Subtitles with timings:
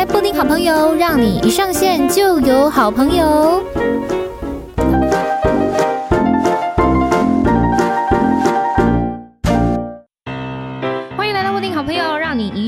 [0.00, 3.62] 开布丁好朋友，让你一上线就有好朋友。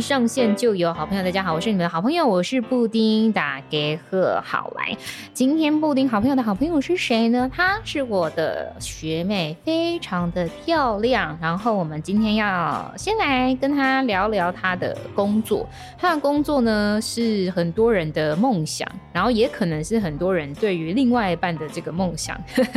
[0.02, 4.96] 上线就有好朋友，大家好，我是你们的好朋友，我是布丁，打给贺好来。
[5.32, 7.48] 今天布丁好朋友的好朋友是谁呢？
[7.54, 11.38] 她是我的学妹，非常的漂亮。
[11.40, 15.68] 然后我们今天要先来跟她聊聊她的工作。
[15.96, 22.36] 她的工作呢是很多人的梦想，然后也可能是很多人对于另外一半的这个梦想。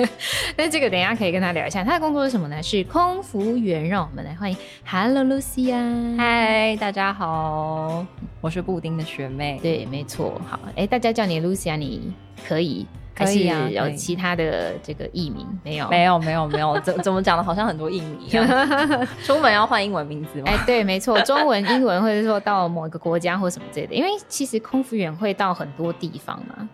[0.55, 1.83] 那这个等一下可以跟她聊一下。
[1.83, 2.61] 她的工作是什么呢？
[2.61, 3.85] 是空服员。
[3.85, 8.05] 让我们来欢迎，Hello Lucia，嗨，大家好。
[8.41, 9.57] 我是布丁的学妹。
[9.61, 10.39] 对，没错。
[10.45, 12.13] 好，哎、欸，大家叫你 Lucia，你
[12.45, 13.69] 可以，可以啊。
[13.69, 15.89] 有其他的这个艺名没有？
[15.89, 16.77] 没有，没有，没有。
[16.83, 17.43] 怎怎么讲的？
[17.43, 18.45] 好像很多艺名一样。
[19.23, 20.43] 出门要换英文名字吗？
[20.47, 23.95] 哎、欸，对，没错，中文、英文，或者说到某一个国家或什么之类的。
[23.95, 26.69] 因为其实空服员会到很多地方嘛。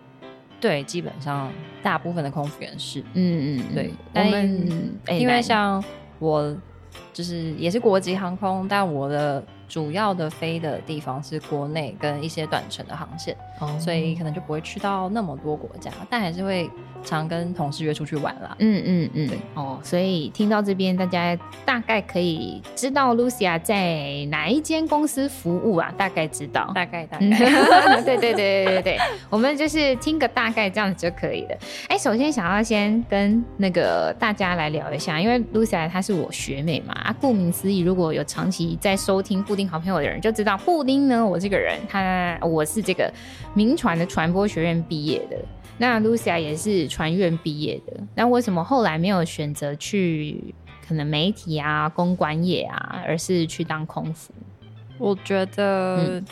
[0.59, 1.51] 对，基本上
[1.83, 3.93] 大部分的空服员是，嗯嗯，对。
[4.13, 5.83] 我们、欸、因为像
[6.19, 6.55] 我
[7.13, 9.43] 就是也是国际航空，但我的。
[9.71, 13.79] 主要的飞的地方是国内跟一些短程的航线，oh.
[13.79, 16.69] 所以可能就不会去到那么多国家，但还是会
[17.05, 18.53] 常跟同事约出去玩啦。
[18.59, 25.89] 嗯嗯嗯，对哦，所以听到这边，大家大概可以知道 Lucia 在哪一间公司服务啊？
[25.97, 27.29] 大概知道，大概大概，
[28.03, 28.97] 对对对对对对，
[29.29, 31.57] 我们就是听个大概这样子就可以了。
[31.87, 43.13] 哎，首先想要先跟那个大家来聊一下，因为 Lucia 她是我学妹嘛，啊，顾名思义，如果有长期在收听布丁好朋友的人就知道，布丁呢，我这个人，他我是这个
[43.53, 45.37] 名传的传播学院毕业的，
[45.77, 50.55] 那 Lucia 也是传院毕业的，那为什么后来没有选择去
[50.87, 54.33] 可能媒体啊、公关业啊，而是去当空服？
[54.97, 56.25] 我觉得，嗯，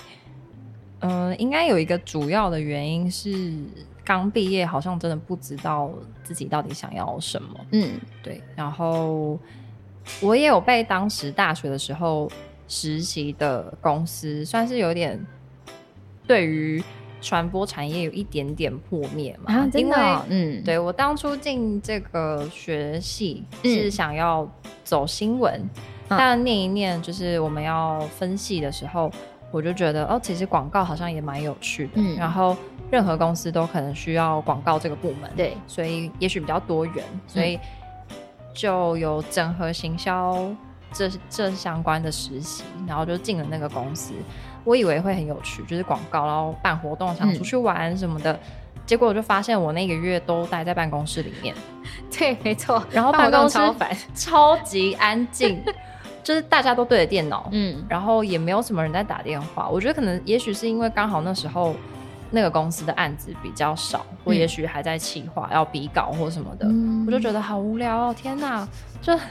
[1.01, 3.53] 呃，应该有一个主要的原因是
[4.03, 5.91] 刚毕业，好像真的不知道
[6.23, 7.49] 自己到底想要什么。
[7.73, 7.91] 嗯，
[8.23, 8.41] 对。
[8.55, 9.37] 然后
[10.19, 12.27] 我也有被当时大学的时候。
[12.69, 15.19] 实习的公司算是有点
[16.25, 16.81] 对于
[17.19, 19.53] 传播产业有一点点破灭嘛？
[19.53, 20.23] 啊，真的哦？
[20.29, 24.49] 因为，嗯，对，我当初进这个学系是想要
[24.85, 25.53] 走新闻，
[26.07, 29.11] 嗯，但念一念就是我们要分析的时候，
[29.51, 31.93] 我就觉得哦，其实广告好像也蛮有趣的。
[31.95, 32.55] 嗯，然后
[32.89, 37.59] 任何公司都可能需要广告这个部门，对，所以也许比较多元，所以
[38.53, 40.49] 就有整合行销。
[40.91, 44.13] 这这相关的实习，然后就进了那个公司。
[44.63, 48.33] 我以为会很有趣，就是广告，然后办活动，想出去玩什么的。
[48.33, 48.39] 嗯、
[48.85, 51.55] 结果我就发现，我那个月都待在办公室里面。
[52.11, 52.83] 对，没错。
[52.91, 55.63] 然后 办公室超烦，超级安静，
[56.23, 59.67] 就是大家都对着电脑，嗯，然后也没有什么人在打电话。
[59.69, 61.73] 我觉得可能，也许是因为刚好那时候
[62.31, 68.15] 那个公司的案子比较少，或也许还在企划要比稿或什么的，嗯、我就觉得好无聊哦！
[68.15, 68.67] 天哪，
[69.01, 69.17] 就。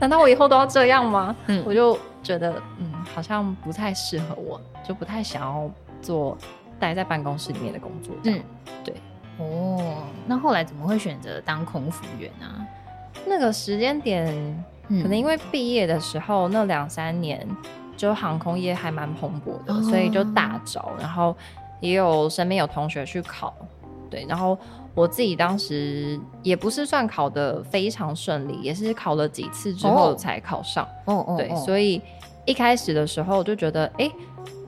[0.00, 1.34] 难道我以后都要这样吗？
[1.48, 5.68] 嗯，我就觉得，嗯，好像不太适合我，就不太想要
[6.00, 6.38] 做
[6.78, 8.14] 待在办公室里面的工作。
[8.22, 8.40] 嗯，
[8.84, 8.94] 对。
[9.38, 12.46] 哦，那后来怎么会选择当空服员呢？
[13.26, 17.44] 那个时间点，可能因为毕业的时候那两三年，
[17.96, 21.36] 就航空业还蛮蓬勃的，所以就大招，然后
[21.80, 23.54] 也有身边有同学去考，
[24.10, 24.58] 对，然后。
[24.94, 30.84] 我自己当时也不是算考的非常顺利，也是考了几次之后才考上。
[31.04, 32.02] 哦哦，对，所以
[32.44, 34.12] 一开始的时候就觉得，哎、欸，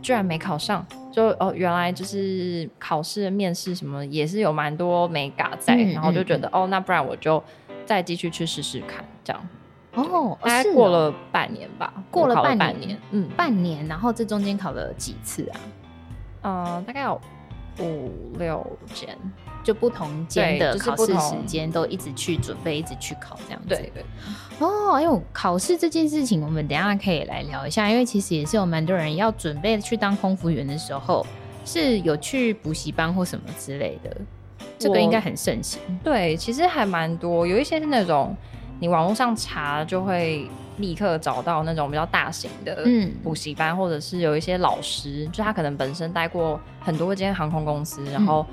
[0.00, 7.42] 居然没考上，就哦，原来就是考试、面试什么也是有蛮多没嘎在，嗯、然后就觉得，哦，那不然我就
[7.84, 9.48] 再继续去试试看，这样。
[9.94, 15.58] 哦，大概过了半年吧，过了半年，半年，嗯，半年，然后这中间考了几次啊？
[16.42, 17.20] 嗯，大概有
[17.80, 19.16] 五六间。
[19.62, 23.68] 就不同间的考试时间都一直去准备，一直去考这样子。
[23.68, 24.02] 对对。
[24.58, 31.26] 哦，哎呦，考试这件事情，我们等一下可以来聊一下，因为其实也是有蛮多人要准备去当空服员的时候，
[31.66, 34.16] 是有去补习班或什么之类的。
[34.78, 35.78] 这个应该很盛行。
[36.02, 38.34] 对，其实还蛮多，有一些是那种
[38.80, 40.48] 你网络上查就会
[40.78, 48.44] 立刻找到那种比较大型的嗯补习班，嗯、或者是有一些老师，就他可能本身待过很多间航空公司，然后。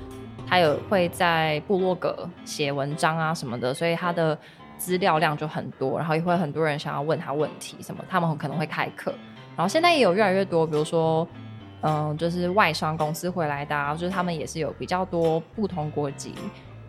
[0.50, 4.38] 他有会在部落格写文章啊什么的，所以他的
[4.78, 9.12] 资料量就很多，然后也会很多人想要问他问题什么，他们可能会开课。
[9.54, 11.28] 然后现在也有越来越多，比如说，
[11.82, 16.34] 嗯，就是外商公司回来的啊，就是他们也是有比较多不同国籍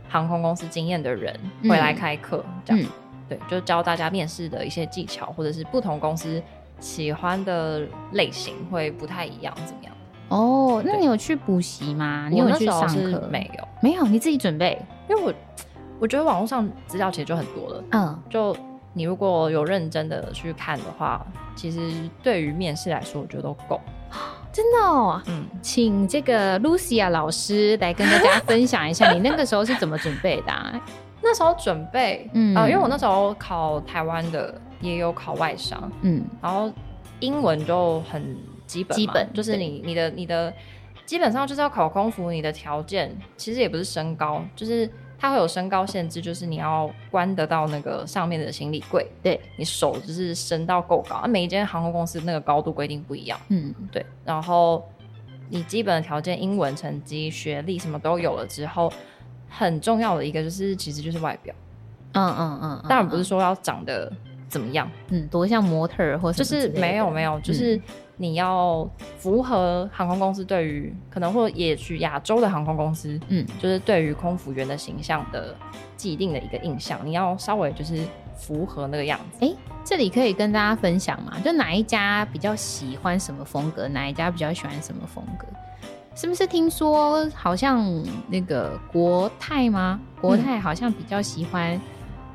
[0.07, 2.89] 航空公司经验的人回来开课，嗯、这样，
[3.29, 6.41] 对，就教大家面试的一些技巧，或者是不同公司
[6.79, 9.93] 喜欢的类型会不太一样，怎么样？
[10.29, 12.27] 哦，那你有去补习吗？
[12.29, 13.27] 你有去上课？
[13.31, 14.79] 没有，没有，你自己准备。
[15.09, 15.33] 因为我
[15.99, 17.83] 我觉得网络上资料其实就很多了。
[17.91, 18.55] 嗯，就
[18.93, 21.91] 你如果有认真的去看的话，其实
[22.21, 23.79] 对于面试来说，我觉得都够。
[24.51, 30.79] 真的哦，嗯，请这个 Lucia 老师来跟大家分享一下，你那个时候是怎么准备的啊？
[31.21, 36.71] 那时候准备，嗯，呃，因为我那时候考台湾的，也有考外商，嗯，然后
[37.19, 40.53] 英文就很基本，基本就是你你的你的
[41.05, 44.89] 基本上就是要考空服，你的条件其实也不是身高，就是。
[45.21, 51.21] 它会有身高限制，就是你要关得到那个上面的行李柜，对，你手就是伸到够高。
[51.27, 54.05] 每一间航空公司那个高度规定不一样，嗯，对。
[54.23, 54.81] 然后
[55.49, 58.89] 你基本的条件，英文成绩、学历什么都有了之后，
[59.49, 61.53] 很重要的一个就是，其实就是外表。
[62.13, 64.11] 嗯嗯嗯，嗯，当然不是说要长得
[64.47, 67.75] 怎么样，嗯，多像模特儿或者就是没有没有，就是。
[67.75, 67.81] 嗯
[68.21, 68.85] 你要
[69.17, 75.55] 符合航空公司对于可能或也许亚洲的航空公司，嗯，就是对于空服员的形象的
[75.95, 78.03] 既定的一个印象，你要稍微就是
[78.35, 79.37] 符合那个样子。
[79.39, 79.55] 哎、欸，
[79.85, 81.39] 这里可以跟大家分享嘛？
[81.39, 85.47] 就哪一家比较喜欢什么风格，哪一家比较喜欢什么风格？
[86.19, 87.81] 是不是听说好像
[88.27, 89.97] 那个国泰吗？
[90.19, 91.79] 国泰好像比较喜欢、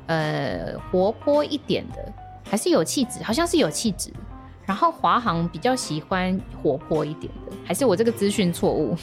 [0.07, 2.11] 嗯、呃活泼一点的，
[2.49, 3.21] 还是有气质？
[3.21, 4.11] 好像是有气质。
[4.65, 8.97] 然后华航比较喜欢活泼一点的，还是我这个资讯错误？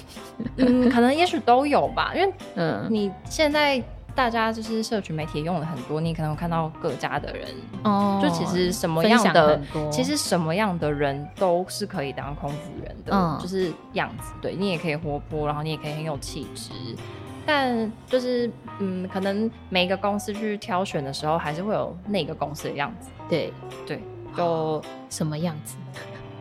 [0.56, 2.12] 嗯，可能也许都有吧。
[2.16, 3.80] 因为 嗯，你现在
[4.14, 7.48] 大家就是社群媒体用了很多，你可能有看到各家的人
[7.84, 9.60] 哦，就其实什么样的，
[9.90, 14.32] 其实什么样的人都是可以当空服员的，嗯，就是样子。
[14.40, 16.70] 对，你也可以活泼，然后你也可以很有气质，
[17.46, 23.10] 但就是嗯，可能每一个公司去挑选的时候，还是会有那个公司的样子。
[23.28, 23.52] 对
[23.86, 24.00] 对。
[24.34, 25.76] 就什么样子？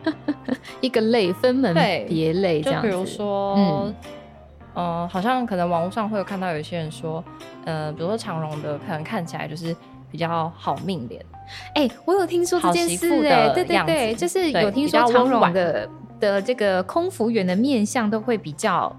[0.80, 1.74] 一个类分门
[2.08, 3.94] 别类，就比如说，嗯，
[4.74, 7.22] 呃，好像可能网络上会有看到有些人说，
[7.64, 9.74] 呃，比如说长荣的，可能看起来就是
[10.10, 11.24] 比较好命脸。
[11.74, 15.88] 哎、欸，我有听说这件事、欸，哎，对对对，就是有听说长荣的
[16.18, 18.94] 的这个空服员的面相都会比较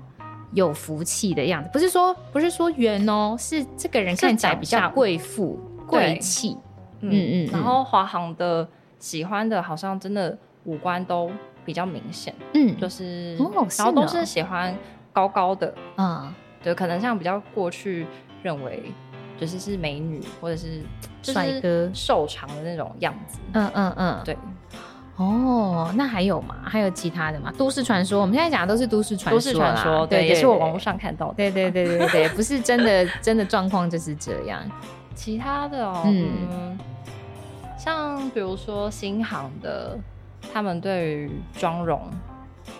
[0.51, 6.57] 有福气的样子，不是说不是说圆哦，是这个人看起来比较贵妇贵气。
[7.01, 8.67] 嗯嗯，然后华航的。
[8.99, 11.29] 喜欢的好像真的五官都
[11.65, 14.73] 比较明显，嗯，就是，哦、然后都是喜欢
[15.13, 18.06] 高高的，嗯，对，可能像比较过去
[18.42, 18.92] 认为
[19.39, 20.81] 就是是美女或者 是
[21.21, 21.89] 帅哥。
[21.94, 24.38] 瘦长的那种样子，嗯嗯嗯，对，
[25.15, 26.56] 哦，那还有吗？
[26.65, 27.54] 还有其他的吗？
[27.57, 34.60] 都市传说，我们现在讲的都是都市传说，都市传说，对，也是我网络上看到的，对对对对对对，不是真的真的状况就是这样，
[35.15, 36.27] 其他的哦，嗯。
[36.50, 36.80] 嗯
[37.75, 40.00] 像比如说新航的，
[40.54, 42.00] 他们对于妆容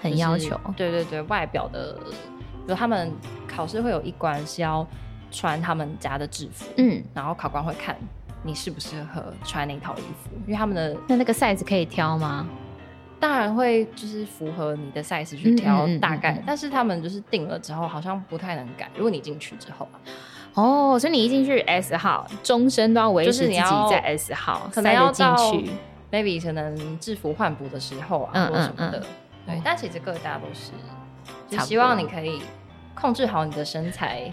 [0.04, 3.12] 很要求，对对对，外表的，比如他们
[3.48, 4.86] 考试会有一关是要
[5.32, 7.96] 穿他们家的制服，嗯，然后考官会看
[8.44, 12.46] 你适不适合穿那套衣服，因为他们的那那个 size 可以挑吗？
[13.20, 19.88] 当然会，就是符合你的 size 去挑大概，嗯嗯嗯嗯，但是他们就是定了之后好像不太能改，如果你进去之后。
[20.56, 23.56] 哦，所以你一进去 S 号，终身都要维持自己
[23.90, 25.72] 在 S 号，可能要进去
[26.12, 29.06] ，maybe 可能制服换补的时候啊，嗯、或什么的，嗯嗯、
[29.45, 29.62] 对。
[29.63, 30.72] 但其实各大都是，
[31.50, 32.42] 就希望你可以
[32.95, 34.29] 控制好你的身材，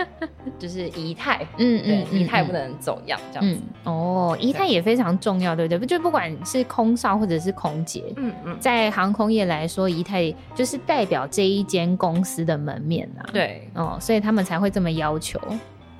[0.58, 3.60] 就是仪态，嗯对嗯，仪态不能走样这样子。
[3.84, 5.86] 嗯、哦，仪态也非常重要，对不对？
[5.86, 13.24] 就不管是空少或者是空姐，嗯嗯，在航空业来说，仪态就是代表这一间公司的门面啊。
[13.32, 15.40] 对，哦，所以他们才会这么要求。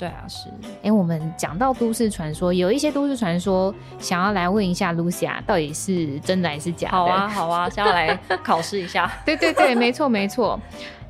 [0.01, 0.49] 对啊，是。
[0.77, 6.97] 哎、欸，我们讲到都市传说，有一些都市传说，想要来问一下 Lucia，到底是真的还是假的？
[6.97, 9.13] 好啊，好啊， 想要来考试一下。
[9.27, 10.59] 对对对，没错没错。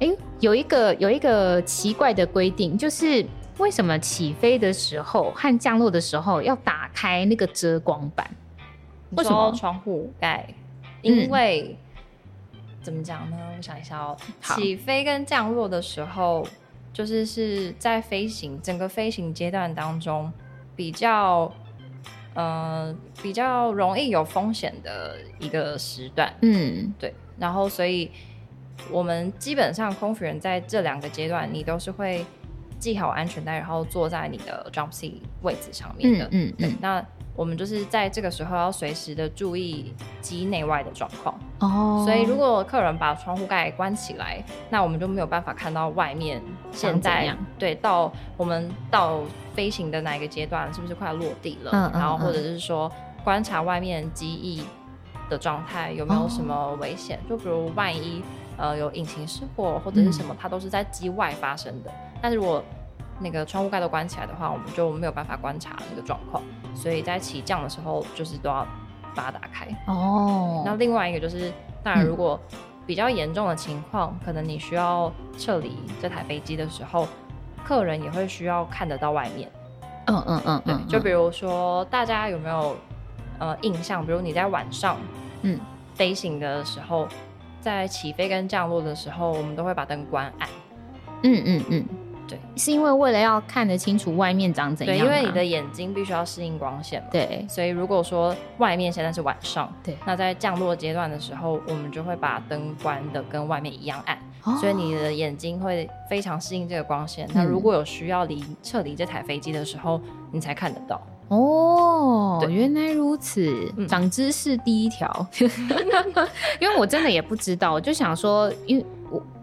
[0.01, 3.25] 哎、欸，有一个有一个奇怪的规定，就是
[3.59, 8.29] 为什么起飞的时候和降落的时候要打开那个遮光板？
[9.11, 10.45] 为什么窗户盖？
[11.03, 11.79] 因为、
[12.55, 13.37] 嗯、怎么讲呢？
[13.57, 16.45] 我想一下哦，起飞跟降落的时候。
[16.93, 20.33] 就是是在飞行整个飞行阶段当中，
[20.75, 21.53] 比较
[22.35, 27.15] 呃比较容易有风险的一个时段，嗯，对。
[27.39, 28.11] 然后所以
[28.91, 32.25] 我们基本上空服员在这两个阶段，你都是会
[32.79, 36.77] 系好安全带，然后坐在你的 jump seat 位置上面的，嗯嗯，嗯。
[36.81, 41.35] 那我们就是在这个时候要随时的注意机内外的状况。
[41.61, 49.21] 哦，所以如果客人把窗户盖关起来，那我们就没有办法看到外面现在对到我们到
[49.55, 52.91] 飞行的哪一个阶段是不是快要落地了，嗯，然后或者是说
[53.25, 54.63] 观察外面机翼
[55.29, 58.23] 的状态有没有什么危险，哦，就比如万一
[58.57, 61.91] 呃有引擎失火或者是什么，它都是在机外发生的。
[62.23, 62.63] 但是如果
[63.21, 66.43] 那个窗户盖都关起来的话，我们就没有办法观察那个状况。
[66.75, 68.67] 所以在起降的时候，就是都要
[69.15, 69.67] 把它打开。
[69.87, 70.63] 哦。
[70.65, 72.41] 那另外一个就是，当然如果
[72.87, 77.07] 比较严重的情况，可能你需要撤离这台飞机的时候，
[77.65, 79.51] 客人也会需要看得到外面。
[80.07, 80.75] 嗯嗯嗯，对。
[80.89, 82.77] 就比如说，大家有没有
[83.39, 84.05] 呃印象？
[84.05, 84.97] 比如你在晚上，
[85.43, 85.59] 嗯，
[85.95, 87.07] 飞行的时候。
[87.63, 90.49] 在起飞跟降落的时候，我们都会把灯关暗。
[91.25, 91.85] 嗯嗯嗯，
[92.31, 94.97] 对，是因为为了要看得清楚外面长怎样。
[94.97, 97.09] 对，因为你的眼睛必须要适应光线嘛。
[97.11, 104.17] 对，所以如果说外面现在是晚上，对，那在降落阶段的时候，我们就会把灯关的跟外面一样暗。
[104.45, 107.29] 哦，所以你的眼睛会非常适应这个光线。
[107.35, 110.01] 那如果有需要离撤离这台飞机的时候，
[110.33, 111.01] 你才看得到。
[111.29, 115.27] 哦，原来如此，长知识第一条。
[116.59, 119.00] 因为我真的也不知道，我就想说，因为我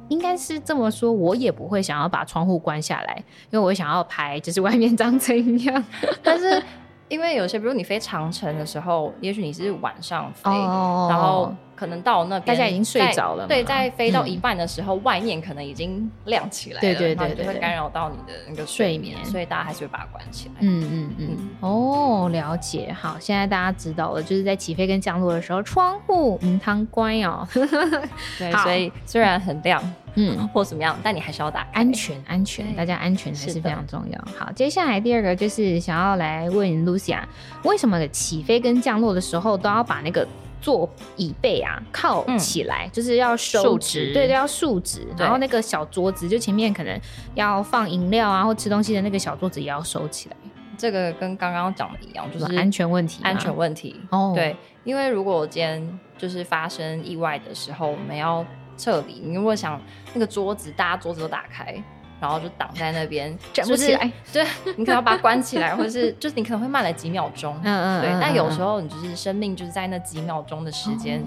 [0.10, 3.16] 应该是这么说，我也不会想要把窗户关下来，
[3.50, 5.84] 因为我想要拍，就是外面长怎样。
[6.24, 6.62] 但是。
[7.10, 13.48] 因为有些，比如你飞长城的时候，也许你是晚上飞，oh, 然后可能到那边大家已经睡着了。
[13.48, 20.55] 对，在飞到一半的时候，嗯、外面可能已经亮起来了，对对对，对，就会干扰到你的那个睡眠，所以大家还是会把它关起来。
[20.60, 21.50] 嗯嗯嗯。
[21.62, 22.91] 哦，了解。
[22.91, 27.48] 好，现在大家知道了，就是在起飞跟降落的时候，窗户唔通关哦。
[28.39, 29.81] 对，所以虽然很亮。
[30.19, 34.19] 嗯，或怎么样，但你还是要打安全，安全，大家安全还是非常重要。
[34.36, 37.19] 好，接下来第二个就是想要来问 Lucia，
[37.63, 40.27] 为什么起飞跟降落的时候都要把那个
[40.62, 47.00] 座椅背啊靠起来，嗯、就是要收直，对，都要竖直，然后那个小桌子就前面可能
[47.36, 50.36] 要放饮料啊或吃东西的那个小桌子也要收起来。
[50.78, 53.96] 这个跟刚刚讲的一样，就是安全问题，安全问题。
[54.12, 58.46] 哦，对，因为如果今天就是发生意外的时候，我们要。
[58.80, 59.82] 撤离，你如果想
[60.14, 61.84] 那个桌子，大家桌子都打开，
[62.19, 64.12] 然后就挡在那边， 站不起来。
[64.33, 64.45] 对，
[64.75, 67.55] 你可能要把它关起来，或者是就是你可能会慢了几秒钟。
[67.63, 68.17] 嗯嗯，对。
[68.21, 71.24] 但有时候你就是生命就是在那几秒钟的时间，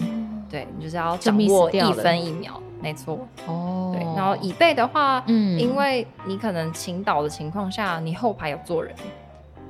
[0.48, 3.26] 对你就是要掌握一分一秒，没错。
[3.46, 3.92] 哦。
[3.94, 8.94] 对，然后椅背的话，嗯，因为你可能倾倒的情况下，你后排有坐人，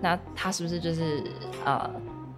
[0.01, 1.23] 那他是不是就是
[1.65, 1.89] 呃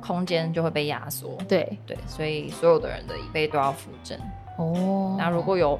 [0.00, 1.36] 空间就会被压缩？
[1.48, 4.18] 对对，所以所有的人的椅背都要扶正。
[4.58, 5.78] 哦，那如果有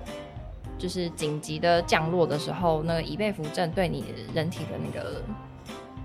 [0.79, 5.23] 就是紧急的降落的时候，那个椅背扶正对你人体的那个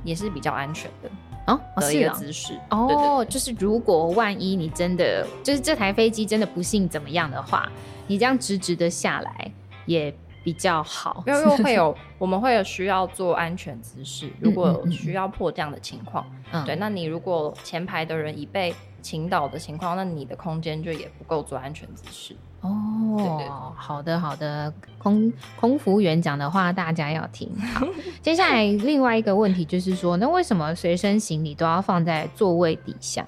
[0.03, 1.09] 也是比较安全的
[1.47, 2.59] 哦，的一个姿势。
[2.69, 3.25] 哦。
[3.27, 7.69] 就是如果万一你真的就是这台飞机真的不幸怎么样的话，
[8.07, 9.51] 你这样直直的下来
[9.85, 22.35] 也比较好，因为会有 我们会有需要做安全姿势，如果有需要迫降的情况，嗯，对，那你如果前排的人已被倾倒的情况，那你的空间就也不够做安全姿势。
[22.67, 27.49] 哦，对对对，好的好的，空空服员讲的话大家要听。
[27.73, 27.87] 好，
[28.21, 33.25] 接下来另外一个问题就是说，那为什么随身行李都要放在座位底下？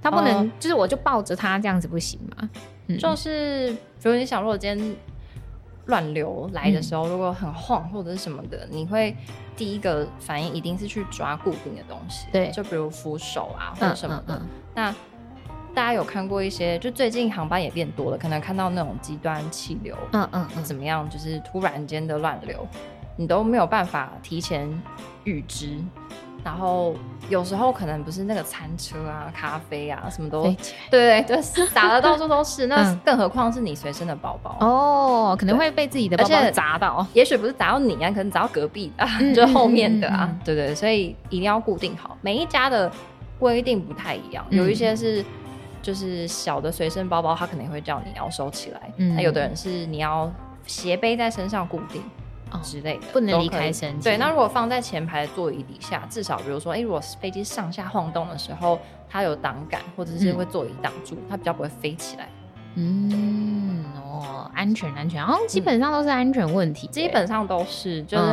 [0.00, 2.48] 他不能、呃、就是我就抱着他这样子不行吗？
[2.86, 3.72] 嗯、就是
[4.02, 4.96] 比如你想，如果今天
[5.86, 9.16] 乱流来的时候，嗯、如果很晃或者是什么的，你会
[9.56, 14.36] 第一个反应一定是去抓固定的东西，对，就比如扶手啊或者什么的。
[14.36, 14.94] 嗯嗯嗯、那
[15.78, 22.66] 大家有看过一些，就最近航班也变多了，可能看到那种极端气流，嗯嗯，怎么样，就是突然间的乱流，
[23.14, 24.68] 你都没有办法提前
[25.22, 25.78] 预知。
[26.42, 26.96] 然后
[27.28, 30.42] 有时候可能不是那个餐车啊、咖啡啊什么都，
[30.90, 32.66] 对对对，洒的到处都是。
[32.66, 37.06] 那 更何况是你随身的包包哦，可能会被自己的包包砸到。
[37.12, 40.28] 也许不是砸到你啊，可能砸到隔壁的，就后面的啊。
[40.44, 42.18] 对对，所以一定要固定好。
[42.20, 42.90] 每一家的
[43.38, 45.24] 规定不太一样，有一些是。
[45.82, 48.92] 就是小的随身包包，他可能会叫你要收起来。
[48.96, 50.30] 嗯，那有的人是你要
[50.66, 52.02] 斜背在身上固定
[52.62, 54.04] 之类的，不能离开身体。
[54.04, 62.28] 对，那如果放在前排的座椅底下，至少比如说，哎、欸，如果飞机上下晃动的时候，它有挡杆，或者是会座椅挡住，它比较不会飞起来。
[62.80, 68.32] 嗯，哦，安全安全，然后基本上都是安全问题，基本上都是，就是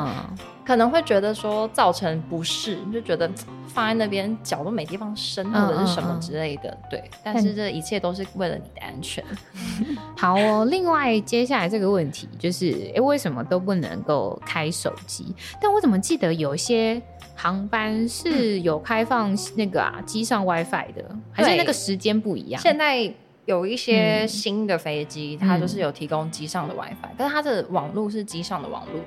[0.63, 3.29] 可能会觉得说造成不适，就觉得
[3.67, 7.03] 放在那边脚都没地方伸或者是什么之类的，对。
[7.23, 9.23] 但是这一切都是为了你的安全。
[10.15, 15.33] 好哦，另外接下来这个问题就是，哎，为什么都不能够开手机？
[15.59, 17.01] 但我怎么记得有些
[17.35, 22.61] 航班是有开放那个啊机上 WiFi 的，还是那个时间不一样？
[22.61, 23.11] 现在。
[23.45, 29.01] 有一些新的飞机，嗯、它就是有提供机上的 WiFi，、嗯、但是它的网络是机上的网络，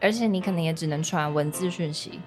[0.00, 2.20] 而且你可能也只能传文字讯息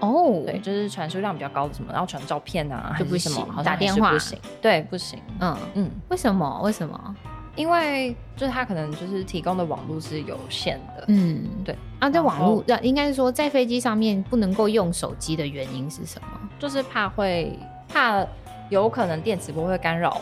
[0.00, 6.60] 哦，对，就是传输量比较高的什么，然后传照片啊，就不行，打电话不行，对，不行，嗯嗯，为什么？
[6.62, 7.16] 为什么？
[7.56, 11.04] 因为就是它可能就是提供的网络是有限的。
[11.08, 11.76] 嗯，对。
[11.98, 16.28] 啊，在网络，那应该是说在飞机上面不能够用手机的原因是什么？
[16.60, 17.58] 就是怕会
[17.88, 18.24] 怕
[18.70, 20.20] 有可能电磁波会干扰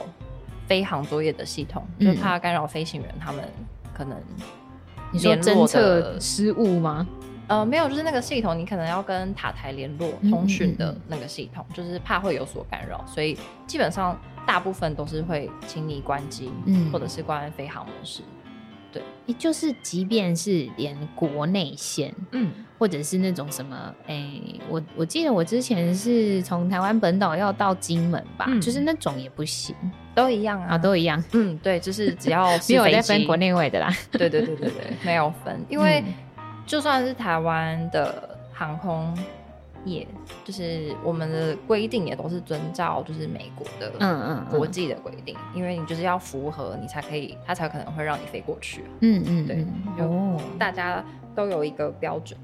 [0.66, 3.44] 飞航作业的系统，嗯、就怕干扰飞行员他们
[3.94, 4.18] 可能
[5.12, 7.06] 你说侦测失误吗？
[7.48, 18.22] 呃，没有，就是那个系统，你可能要跟塔台联络通讯的那个系统，嗯嗯嗯，就是怕会有所干扰，所以基本上大部分都是会请你关机，嗯，或者是关飞航模式。
[18.92, 29.74] 对，也就是即便是连国内线，嗯，或者是那种什么，哎、欸，我我记得我之前是从台湾本岛要到金门吧，嗯，就是那种也不行，
[30.14, 36.02] 都一样啊，啊都一样，嗯，对，就是只要 是没有在分国内外的啦，对对对对对，没有分，因为。
[36.06, 36.14] 嗯。
[36.66, 39.16] 就算是台湾的航空
[39.86, 40.06] 业，
[40.44, 48.84] 就是我们的规定也都是遵照就是美国的嗯嗯国际的规定，因为你就是要符合你才可以，他才可能会让你飞过去。
[49.00, 49.66] 嗯嗯，对
[50.04, 51.02] 哦，大家
[51.34, 52.38] 都有一个标准。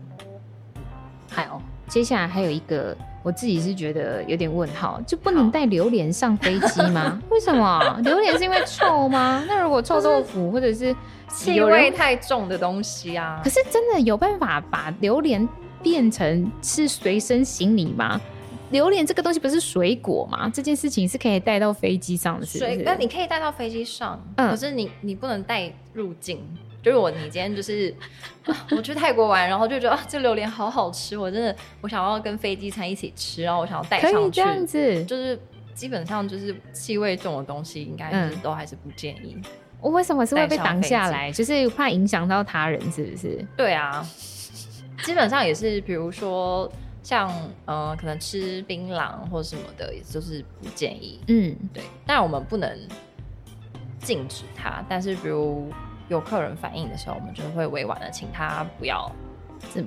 [1.28, 7.20] 还有接下来还有一个，我自己是觉得有点问号，就不能带榴莲上飞机吗？
[7.30, 8.00] 为什么？
[8.04, 9.42] 榴莲是因为臭吗？
[9.48, 10.94] 那如果臭豆腐或者是？
[11.34, 13.40] 气味太重的东西啊！
[13.42, 15.48] 可是真的有办法把榴莲
[15.82, 18.20] 变成是随身行李吗？
[18.70, 20.48] 榴莲这个东西不是水果吗？
[20.48, 22.76] 这件事情是可以带到飞机上的是不是？
[22.84, 26.40] 那你可以带到飞机上，嗯，可是你你不能带入境。
[26.82, 27.94] 就是我，你今天就是
[28.76, 34.16] 我去泰国玩，然后就觉得啊，这榴莲好好吃，我真的我想要跟飞机餐一起吃，然后我想要带上去。
[34.16, 35.38] 可以这样子，就是
[35.74, 39.36] 基本上就是气味重的东西，应该是都还是不建议。
[39.36, 39.42] 嗯
[39.80, 41.30] 我为什么是会被挡下来？
[41.32, 43.44] 就是怕影响到他人，是不是？
[43.56, 44.08] 对啊，
[45.02, 46.70] 基本上也是，比如说
[47.02, 47.30] 像
[47.64, 51.20] 呃，可能吃槟榔或什么的，也就是不建议。
[51.28, 51.82] 嗯，对。
[52.06, 52.78] 但我们不能
[53.98, 55.70] 禁止他，但是比如
[56.08, 59.10] 有客人反映的时候，我们就会委婉的请他不要。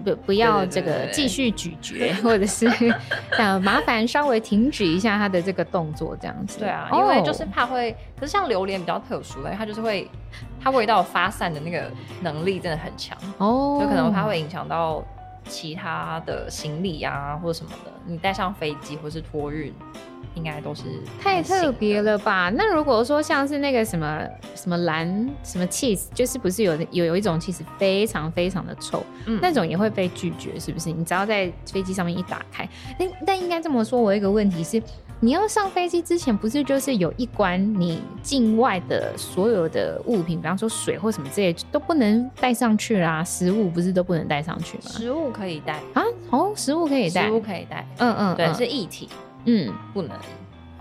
[0.06, 2.66] 不不要这个继续咀嚼， 或者是
[3.34, 6.60] 想麻烦稍微停止一下他的这个动作，这样子。
[6.60, 10.10] 对啊，因为就是怕会，可是像榴莲比较特殊的，它就是会，
[10.66, 15.04] 它味道发散的那个能力真的很强哦，就可能它会影响到
[15.48, 19.72] 其他的行李啊或者什么的，你带上飞机或是托运。
[20.34, 20.84] 应该都是
[21.22, 22.51] 太特别了吧？
[22.54, 24.22] 那如果说像是那个什么
[24.54, 25.08] 什么蓝
[25.46, 30.92] 什么 cheese，就是不是有有有一种 cheese 非常非常的臭，嗯，那种也会被拒绝，是不是？
[30.92, 32.68] 你只要在飞机上面一打开，
[33.00, 34.84] 但但应该这么说，我有一个问题是，
[35.22, 44.84] 你要上飞机之前，不是就是有一关你境外的所有的物品，比方说水或什么之类都不能带上去啦，食物不是都不能带上去吗？
[44.86, 46.04] 食物可以带啊？
[46.30, 49.10] 哦，食物可以带，食物可以带，嗯嗯，对，是液体。
[49.46, 50.12] 嗯，不能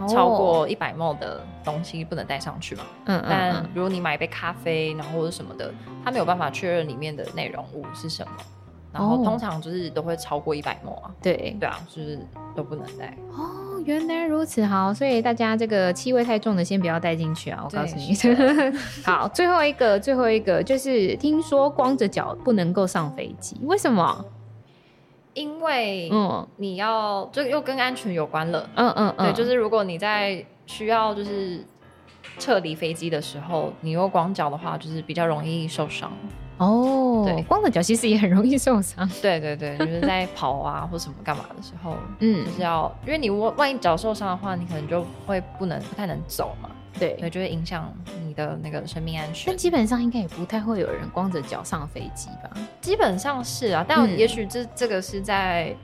[0.08, 2.82] 超过一百 ml 的东西不能带上去嘛。
[3.04, 3.26] 嗯嗯。
[3.30, 5.72] 但如果你买一杯咖啡，然后或者什么的，
[6.04, 8.32] 他没有办法确认里面的内容物是什么，
[8.92, 11.14] 然后通常就是都会超过一百 ml 啊。
[11.22, 12.18] 对对啊，就是
[12.56, 13.16] 都不能带。
[13.30, 18.16] 哦，原来如此，好，所以大家这个气味太重的先不要带进去啊，我告诉你。
[19.04, 24.24] 好，最后一个，最后一个就是听说光着脚不能够上飞机，为什么？
[25.34, 31.64] 因为嗯，你要就又跟安全有关了，嗯嗯嗯，对，就是如果你在需要就是
[32.38, 36.12] 撤离飞机的时候，你又光脚的话，就是比较容易受伤
[36.58, 37.24] 哦。
[37.26, 39.08] 对，光着脚其实也很容易受伤。
[39.22, 46.70] 对对对，就是在跑啊或什么干嘛的时候，嗯，就是要因为你万万一脚受伤的话，你可能就会不能不太能走嘛。
[46.96, 47.92] 对，就会影响
[48.24, 49.46] 你的那个生命安全。
[49.48, 52.50] 但基本上应该也不太会有人光着脚上飞机吧？
[52.80, 55.74] 基本上是啊，但也许这、嗯、这个是在，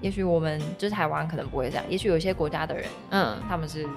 [0.00, 3.88] 也许我们就是台湾可能不会这样，也许有些国家的人，嗯，他们是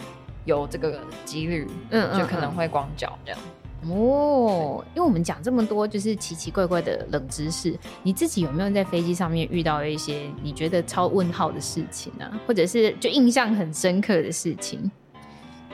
[0.45, 3.39] 有这个几率，嗯，就可能会光脚这样。
[3.89, 12.39] 哦，因为我们讲这么多就是奇奇怪怪的冷知识，你自己有没有在飞机上面遇到一些你觉得超问号的事情呢、啊？
[12.47, 14.89] 或者是就印象很深刻的事情？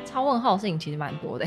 [0.05, 1.45] 超问号的事情其实蛮多的，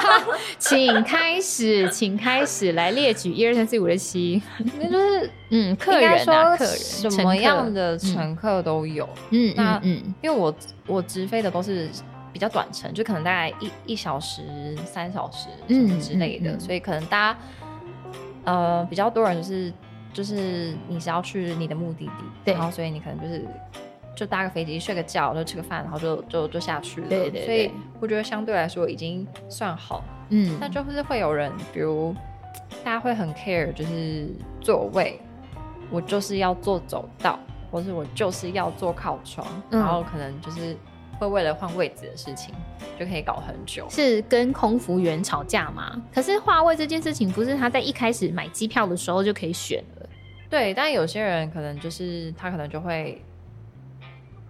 [0.58, 4.40] 请开始，请开始来列举一二三四五六七，
[4.80, 10.54] 那就是嗯，客人啊，客人什么样的乘客都有，嗯，那嗯，因为我
[10.86, 11.90] 我直飞的都是
[12.32, 15.48] 比较短程，就可能大概一一小时、三小时
[16.00, 17.38] 之类的，所以可能大家
[18.44, 19.72] 呃比较多人就是
[20.12, 22.12] 就是你是要去你的目的地，
[22.44, 23.46] 对，然后所以你可能就是。
[24.16, 27.08] 就搭个飞机，睡个觉，就吃个饭，然后就就就下去了。
[27.08, 30.02] 对，对对，所以我觉得相对来说已经算好。
[30.30, 32.12] 嗯，但就是会有人，比如
[32.82, 34.28] 大家会很 care，就是
[34.60, 35.20] 座位，
[35.88, 37.38] 我就是要坐走道，
[37.70, 40.76] 或是我就是要坐靠窗，嗯、然后可能就是
[41.18, 42.54] 会为了换位置的事情
[42.98, 43.86] 就可以搞很久。
[43.90, 46.00] 是跟空服员吵架吗？
[46.14, 50.08] 可是换位这件事情不是他在一开始买机票的时候就可以选了？
[50.48, 53.20] 对，但有些人可能就是他可能就会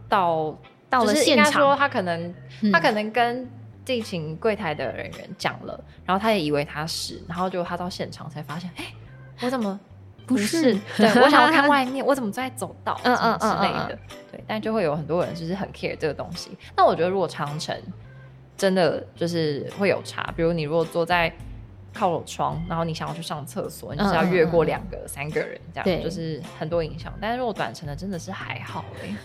[0.09, 0.57] 到
[0.89, 3.49] 到了现场，就是、说他可能、嗯、他可能跟
[3.85, 8.85] 地勤柜台的人员讲了，然后他也以为他是，然后就他到现场才发现，哎，
[9.41, 9.79] 我怎么？
[10.29, 13.99] 不是， 对，我想要看外面，我怎么在走道，嗯嗯之类的，
[14.31, 16.51] 对，但就会有很多人就是很 care 这个东西。
[16.77, 17.75] 那我觉得如果长城
[18.57, 21.33] 真的就是会有差，比如你如果坐在
[21.95, 27.13] 靠窗，然后你想要去上厕所，你是要越过两个、三个人这样，就是很多影响。
[27.21, 29.09] 但是如果短程的真的是还好哎。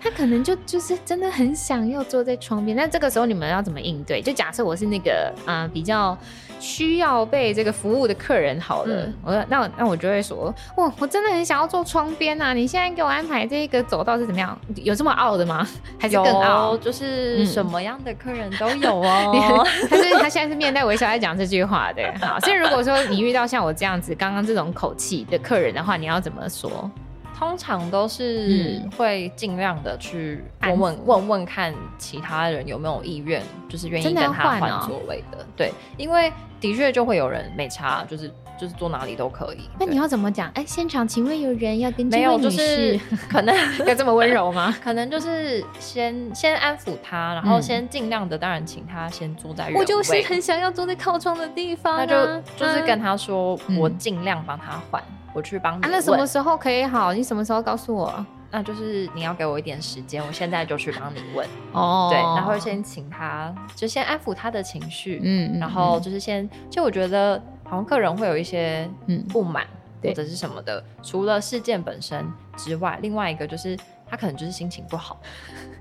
[0.00, 4.20] 他可能就就是真的很想要坐在窗边，那这个时候你们要怎么应对？
[4.20, 6.16] 就假设我是那个啊、呃、比较
[6.64, 12.54] 需要被这个服务的客人好了，嗯、我那那我就会说，哇，我真的很想要坐窗边啊！
[12.54, 14.58] 你现在给我安排这个走道是怎么样？
[14.76, 15.68] 有这么傲的吗？
[16.00, 16.74] 还是更傲？
[16.78, 19.62] 就是什么样的客人都有哦。
[19.90, 22.02] 他是他现在是面带微笑在讲这句话的。
[22.22, 26.90] 好，所以如果说你遇到像我这样子刚刚这种口气的客人的话，你要怎么说？
[27.36, 35.44] 通常都是会尽量的去问问问问看其他人有没有意愿，就是愿意跟他换座位的。
[35.56, 36.32] 对，因为
[36.64, 39.68] 的确就会有人没差，就是就是坐哪里都可以。
[39.78, 40.48] 那你要怎么讲？
[40.54, 42.22] 哎、欸，现场请问有人要跟这位？
[42.22, 42.98] 没有，就是
[43.28, 43.54] 可能
[43.86, 44.74] 要这么温柔吗？
[44.82, 49.70] 可能就是先先安抚他，然后先尽量的，当然请他先坐在。
[49.74, 55.02] 我就是很想要坐在靠窗的地方、啊，那就就是跟他说，嗯、我尽量帮他换。
[55.34, 55.84] 我去帮你。
[55.84, 57.12] 啊，那什么时候可以好？
[57.12, 58.24] 你什么时候告诉我？
[58.54, 61.44] 那就是你要给我一点时间，我现在就去帮你问。
[61.72, 65.20] 哦，对，然后先请他，就先安抚他的情绪。
[65.24, 68.88] 嗯，然后就是先，就我觉得好像客人会有一些
[69.28, 69.66] 不满
[70.00, 72.24] 或者是什么的，除了事件本身
[72.56, 75.20] 之外，另外一个就是他可能就是心情不好，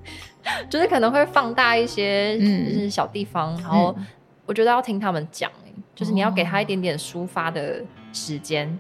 [0.67, 3.95] 就是可能会放大一些就是小地方，然后
[4.47, 5.51] 我觉得要听他们讲，
[5.93, 8.75] 就是你要给他一点点抒发的时间。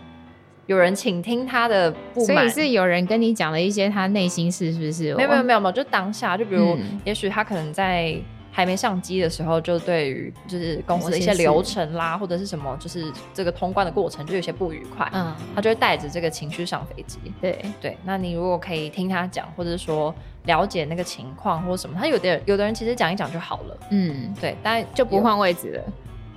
[0.65, 5.13] 有人倾听他的不满，所以是有人跟你讲了一些他内心事，是不是？
[5.15, 8.15] 没有没有没有没有，就当下，就比如，嗯、也许他可能在
[8.51, 17.19] 还没上机的时候，就对于就是公司的一些流程啦，或者是什么，就是这个通关的过程就有些不愉快，嗯，他就会带着这个情绪上飞机。
[17.41, 20.13] 对对，那你如果可以听他讲，或者是说
[20.45, 25.83] 了解那个情况或者什么，他有的有的人其实讲一讲就好了，嗯，对，但就不换位置了。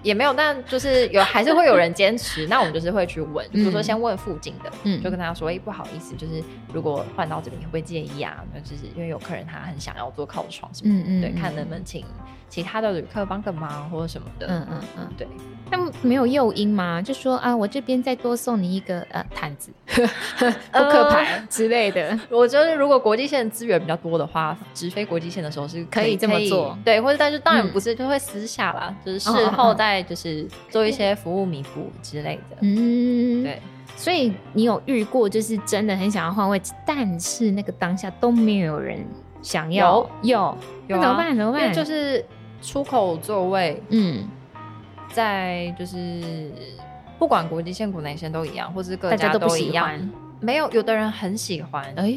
[0.06, 2.46] 也没有，但就是有，还是会有人坚持。
[2.46, 6.40] 那我们就是会去问，比如说先问附近的，嗯，就跟他说，哎、欸，不好意思，就是
[6.72, 8.44] 如果换到这边，会不会介意啊？
[8.54, 12.04] 那就是因为有客人他很想要做靠窗，什么，嗯嗯，对，看能不能请
[12.48, 15.26] 其他的旅客帮个忙或者什么的，嗯嗯嗯，对。
[15.68, 17.02] 他们没有诱因吗？
[17.02, 20.04] 就说啊，我这边再多送你一个呃毯子、 扑
[20.72, 22.16] 克牌之类的。
[22.30, 32.58] 我觉得如果国际线资源比较多的话，直飞国际线的时候是可以，这么做，对，或者但是当然不是，就会私下啦，嗯、就是事后再就是做一些服务弥补之类的。
[32.60, 33.60] 嗯，对。
[33.96, 39.04] 所以你有遇过就是真的很想要换位置，但是那个当下都没有人
[39.42, 41.34] 想要，有有，有怎么办？
[41.34, 41.72] 怎么办？
[41.72, 42.22] 就是
[42.62, 44.28] 出口座位，嗯。
[45.12, 46.52] 在就是
[47.18, 49.88] 不管国际线、国内线都一样，或是各家都一样。
[50.40, 52.08] 没有，有的人很喜欢，哎、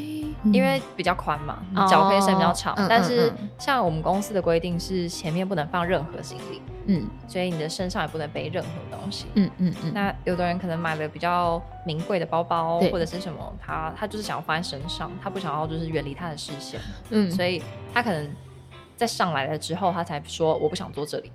[0.52, 2.74] 因为比较宽嘛，脚可以伸比较长。
[2.74, 9.94] 哦、但是像我们公司的规定是前面不能放任何行李，嗯，所以你的身上也不能背任何东西，嗯嗯嗯。
[9.94, 16.78] 那有的人可能买了比较名贵的包包或者是什么，他他就是想要放在身上，他不想要就是远离他的视线，
[17.12, 17.62] 嗯，所以
[17.94, 18.30] 他可能
[19.00, 21.32] 在上来了之后，他才说我不想坐这里。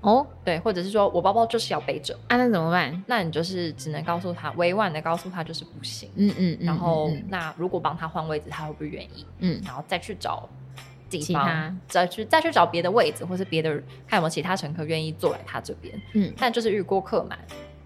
[0.00, 3.02] 哦，对，或者是说我包包就是要背着，啊，那怎么办？
[3.08, 6.08] 那你就是只能告诉他，委婉的告诉他就是不行。
[6.14, 9.26] 嗯嗯，然后那如果帮他换位置，他会不会愿意？
[9.40, 10.48] 嗯，然后再去找
[11.10, 13.70] 地方，再去再去找别的位置，或是别的
[14.06, 16.00] 看有没有其他乘客愿意坐来他这边。
[16.12, 17.36] 嗯，但就是遇过客满，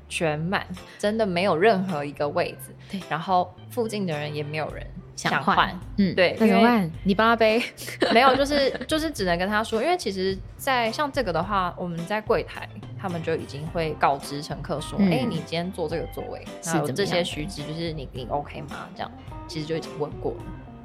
[0.07, 0.67] 全满，
[0.99, 2.75] 真的没有任何一个位置。
[2.91, 4.87] 对，然后附近的人也没有人。
[5.29, 6.91] 想换，嗯，对，那怎么办？
[7.05, 7.63] 你帮他背？
[8.15, 18.89] 没有，就是就是只能跟他说，因为其实，在像这个的话，我们在柜台，他们就已经会告知乘客说，哎、嗯欸，你今天坐这个座位，那有这些须知，就是你你 OK 吗？
[18.95, 19.11] 这样
[19.47, 20.39] 其实就已经问过了，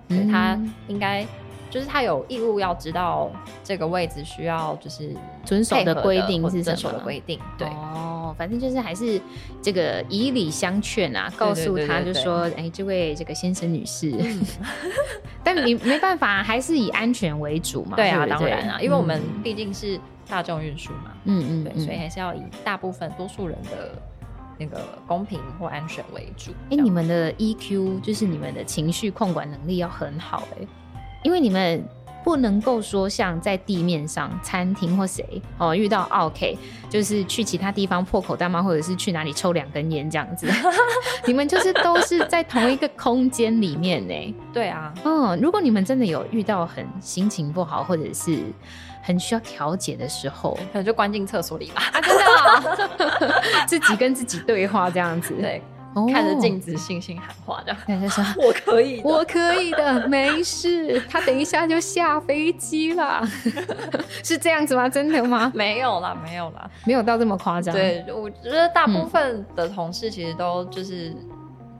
[0.10, 1.26] 所以他应该。
[1.68, 3.30] 就是他有义务要知道
[3.62, 6.76] 这个位置需要就是遵守的规定是什么？
[6.76, 9.20] 遵守的规定，对哦，反正就是还是
[9.62, 14.12] 这个以礼相劝啊，告诉他就说，哎、欸，这位这个先生女士，
[15.44, 17.96] 但你没办法，还是以安全为主嘛。
[17.96, 24.02] 对啊，当然啊，因为我们毕竟是大众运输嘛，嗯嗯，对，所以还是要以大部分多数人的
[24.58, 26.52] 那个公平或安全为主。
[26.70, 30.68] 哎、欸，你们的 EQ 就是你们的情绪控管能力要很好哎、欸。
[31.24, 31.84] 因为你们
[32.26, 36.58] 不能够说像在地面上餐厅或谁哦遇到 OK，
[36.90, 40.48] 就是去其他地方破口大骂，或者是去哪里抽两根烟这样子。
[41.28, 44.36] 你们就是都是在同一个空间里面呢。
[44.52, 48.40] 对啊，嗯，如果你们真的有遇到很心情不好，或者是
[49.04, 51.84] 很需要调节的时候，可能就关进厕所里吧。
[51.94, 55.36] 啊，真的、哦， 自己跟自己对话这样子。
[55.40, 55.62] 对。
[56.12, 57.78] 看着镜子，信心喊话，这样。
[57.88, 61.02] 对，就说 我可以，我可以的，没事。
[61.10, 63.26] 他等一下就下飞机了，
[64.24, 64.90] 是这样子吗？
[64.90, 65.52] 真的吗？
[65.56, 67.74] 没有啦，没有啦，没有到这么夸张。
[67.74, 71.16] 对，我觉得大部分的同事其实都就是。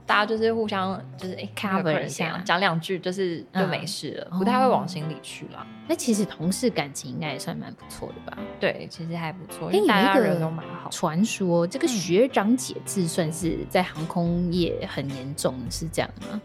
[0.06, 5.66] 大家就是互相就是哎 cover 一下，讲两句就是就没事了，嗯、不太会往心里去了。
[5.88, 8.38] 那、哦、其实同事感情应该也算蛮不错的吧？
[8.60, 10.88] 对，其实还不错，因为大家人都蛮好。
[10.90, 16.40] 传说这个学长姐制算是在航空业很严重，是这样吗？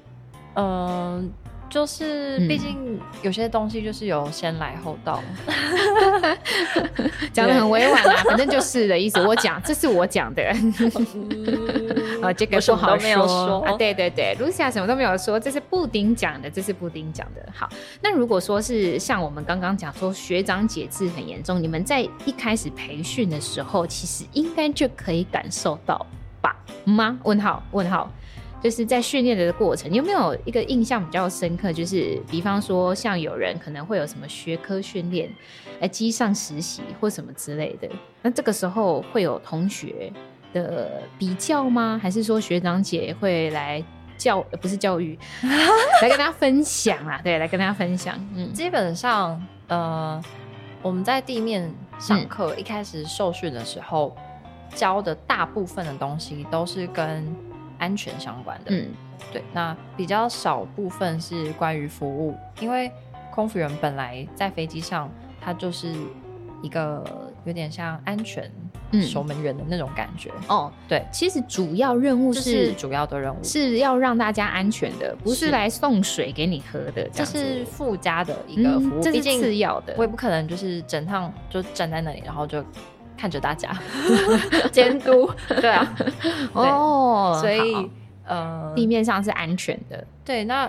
[0.55, 0.65] 嗯。
[0.65, 1.23] 呃
[1.71, 5.23] 就是，毕竟有些东西就是有先来后到，
[7.31, 9.25] 讲得很委婉啊，反正就是的意思。
[9.25, 10.43] 我讲，这是我讲的，
[12.21, 17.45] 啊，这个说好说啊，对对对，Lucia 什么都没有说，这是布丁讲的，这是布丁讲的。
[17.53, 17.69] 好，
[18.01, 26.05] 那如果说是像我们刚刚讲说学长姐制很严重，你们在一开始培训的时候，其实应该就可以感受到
[26.41, 26.55] 吧？
[26.85, 27.19] 吗？
[27.23, 27.63] 问号？
[27.71, 28.11] 问号？
[28.63, 31.73] 就是在训练的过程，你有没有一个印象比较深刻？
[31.73, 35.27] 就是比方说，像有人可能会有什么学科训练，
[35.79, 37.89] 来机上实习或什么之类的。
[38.21, 40.13] 那这个时候会有同学
[40.53, 41.99] 的比较吗？
[42.01, 43.83] 还是说学长姐会来
[44.17, 45.17] 教，不是教育，
[46.01, 47.19] 来跟大家分享啊？
[47.23, 48.15] 对，来跟大家分享。
[48.35, 50.21] 嗯，基本上，呃，
[50.81, 54.15] 我们在地面上课、嗯、一开始受训的时候，
[54.75, 57.35] 教的大部分的东西都是跟
[57.77, 58.87] 安全相关的，嗯，
[59.33, 62.91] 对，那比较少部分是关于服务，因为
[63.33, 65.09] 空服员本来在飞机上，
[65.39, 65.91] 他就是
[66.61, 68.51] 一个有点像安全
[69.01, 70.31] 守门员的那种感觉。
[70.41, 73.43] 嗯、哦，对，其实主要任务是，是主要的任务。
[73.43, 79.93] 是要让大家安全的，不是来送水给你喝的，这，这是附加的一个服务，毕、嗯、竟次要的。
[79.97, 82.63] 我也不可能就是整趟就站在那里，然后就。
[83.17, 83.71] 看着大家。
[84.73, 85.95] 监督，对啊，
[86.53, 87.87] 哦，所以
[88.25, 90.43] 呃，地面上是安全的，对。
[90.43, 90.67] 那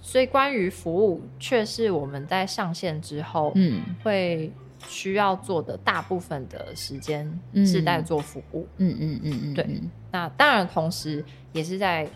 [0.00, 4.52] 所以关于服务，却是我们在上线之后，嗯，会
[4.88, 7.26] 需要做的大部分的时间
[7.66, 9.80] 是在做服务，嗯嗯嗯嗯，对。
[10.10, 12.06] 那当然，同时也是在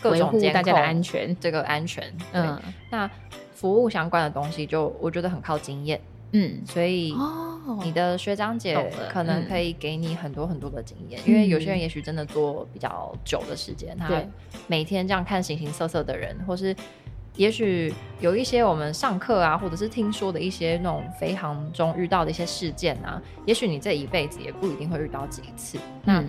[0.00, 2.60] 各种维护大家的安全，这个安全，嗯。
[2.90, 3.10] 那
[3.54, 6.00] 服务相关的东西，就我觉得很靠经验。
[6.32, 7.12] 嗯，所以
[7.82, 14.22] 你的学长姐可能可以给你很多很多的经验，嗯、因为有些人也许真的做比较久的时间，嗯、他
[14.68, 16.72] 每天这样看形形色色的人，或是
[17.36, 25.78] 也许有一些我们上课啊，或者是听说的一些那种飞航中遇到的一些事件啊，也许你这一辈子也不一定会遇到几次。
[26.06, 26.28] 嗯。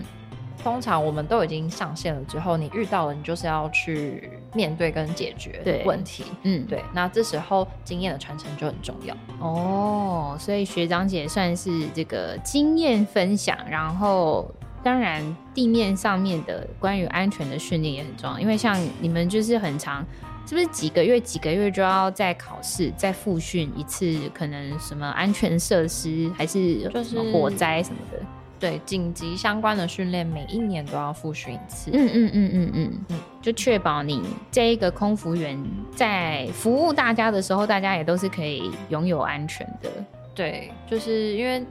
[0.62, 6.22] 通常我们都已经上线了之后，你遇到了，你就是要去面对跟解决问题。
[6.44, 6.84] 嗯，对。
[6.94, 10.36] 那这时候经验的传承就很重要哦。
[10.38, 14.48] 所以学长姐算是这个经验分享，然后
[14.84, 15.20] 当然
[15.52, 18.38] 地面上面的关于安全的训练也很重要。
[18.38, 20.06] 因为像你们就是很长，
[20.46, 24.30] 是不是几个月几个月就要再考试、再复训一次？
[24.34, 28.18] 可能什么安全设施，还是就是火灾什么的。
[28.58, 31.90] 对，紧急相关的训练，每一年都要复训一次。
[31.92, 35.60] 嗯嗯嗯嗯嗯嗯，就确保你这一个空服员
[35.96, 39.90] 在服务大家的时候，大家也都是可以拥有安全的。
[40.32, 41.64] 对，就是因为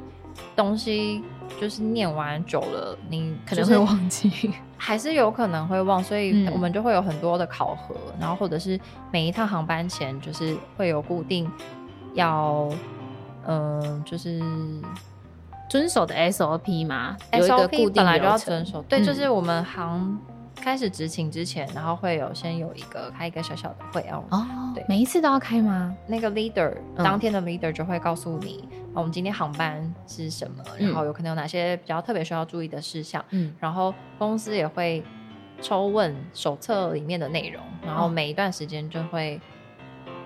[0.54, 1.24] 东西
[1.60, 8.80] 就是念完久了，你可能会忘记， 还是有可能会忘，所以我们就会有很多的考核，嗯、然后或者是
[9.12, 11.52] 每一趟航班前，就是会有固定
[12.14, 12.70] 要，
[13.46, 14.42] 嗯、呃，就是。
[15.70, 17.16] 遵守的 SOP 吗？
[17.32, 18.82] 有一个固定本来就要遵守。
[18.90, 20.20] 对，嗯、就是我们航
[20.54, 24.22] 开始执勤之前，然后会有先有一个开一个小小的会哦。
[24.32, 25.96] 哦，对，每一次都要开吗？
[26.08, 33.24] 那个 leader、嗯、当天的 leader 就会告诉你，我们今天航班是什么，然后有可能有哪些比较特别需要注意的事项。
[33.30, 35.04] 嗯，然后公司也会
[35.62, 39.40] 抽问手册里面的内容，然后每一段时间就会，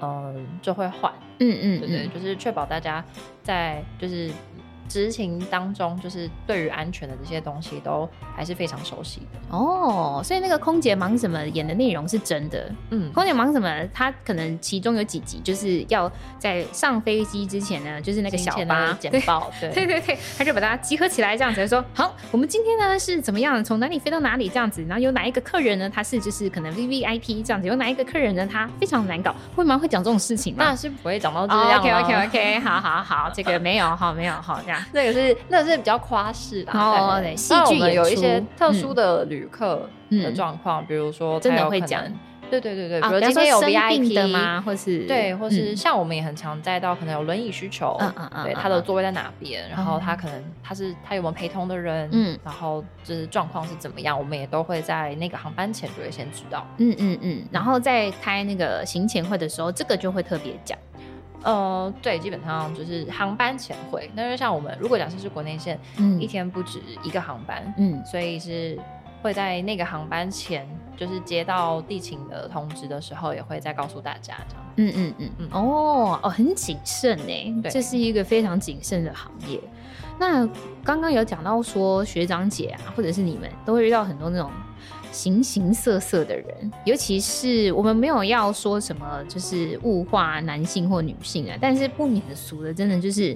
[0.02, 1.14] 嗯、呃，就会换。
[1.40, 3.04] 嗯嗯，对对，就是确保大家
[3.44, 4.32] 在就是。
[4.88, 10.22] 执勤当中，就是对于安全的这些东西都还是非常熟悉的哦。
[10.24, 12.72] 所以那个空姐忙什么演的内容是真的。
[12.92, 13.86] 嗯，空姐忙什么？
[13.94, 29.78] 她可能其中有几集就是要在上飞机之前呢，就是那个小巴简报，对对对对，他就把它集合起来，这样子说好，我们今天呢是怎么样，从哪里飞到哪里这样子，然后有哪一个客人呢，他是就是可能 VVIP 这样子，有哪一个客人呢，他非常难搞，会吗？
[29.78, 30.66] 会讲这种事情吗？
[30.70, 31.80] 那是不会讲到这样。
[31.80, 34.75] OK OK OK，好好好，这个没有，好没有，好这样。
[34.92, 42.04] 那个是那个是比较夸饰的哦，对，戏剧也有一些特殊的旅客的状况，比如说真的会讲，
[42.50, 44.62] 对对对对，比如今天有 VIP 的吗？
[44.62, 57.18] 或是对，或是像我们也很常在到可能有轮椅需求，嗯嗯嗯，对，他的座位在哪边，然后他可能他是他有没有陪同的人，嗯，然后就是状况是怎么样，我们也都会在那个航班前就会先知道，嗯嗯。
[57.22, 60.78] 嗯，然后在开那个行前会的时候，这个就会特别讲。
[61.46, 64.10] 呃，对，基本上就是航班前会。
[64.16, 68.78] 那就像我们如果假设是国内线，嗯，一天不止一个航班，嗯，所以是
[69.22, 74.66] 会在那个航班前，就是接到地勤的通知的时候，也会再告诉大家这样。
[74.78, 75.50] 嗯嗯嗯嗯。
[75.52, 79.60] 哦哦，很谨慎呢，对这是一个非常谨慎的行业。
[80.18, 80.48] 那
[80.84, 84.50] 刚刚有讲到说学长姐啊，或者是你们都会遇到很多那种。
[85.16, 93.36] 形形色色的人，尤其是我们没有要说什么，就是物化男性或女性啊，但是不免俗的，真的就是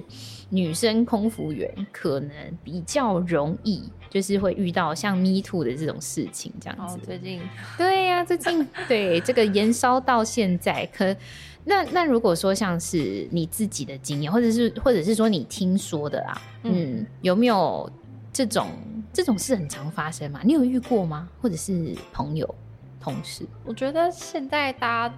[0.50, 2.30] 女生空服员可能
[2.62, 6.96] 比较容易，就是会遇到像 Me Too 的这种事情，这样子。
[7.00, 7.40] 哦、最近，
[7.78, 11.16] 对呀、啊，最近对这个延烧到现在，可
[11.64, 17.90] 那那如果说像是你自己的经验，或者是或者是说你听说的啊，嗯，嗯，有没有
[18.32, 18.68] 这种？
[19.12, 20.38] 这种事很常发生嘛？
[20.44, 21.28] 你有遇过吗？
[21.42, 22.54] 或者是朋友、
[23.00, 23.44] 同事？
[23.64, 25.14] 我觉得现在大家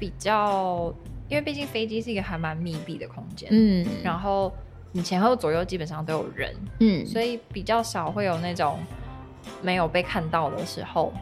[0.00, 0.92] 比较，
[1.28, 4.52] 因为毕竟飞机是一个还蛮密闭的空间，嗯，然后
[4.90, 8.80] 你前后左右基本上都有人，嗯，所以比较少会有那种
[9.62, 11.12] 没有被看到的时候，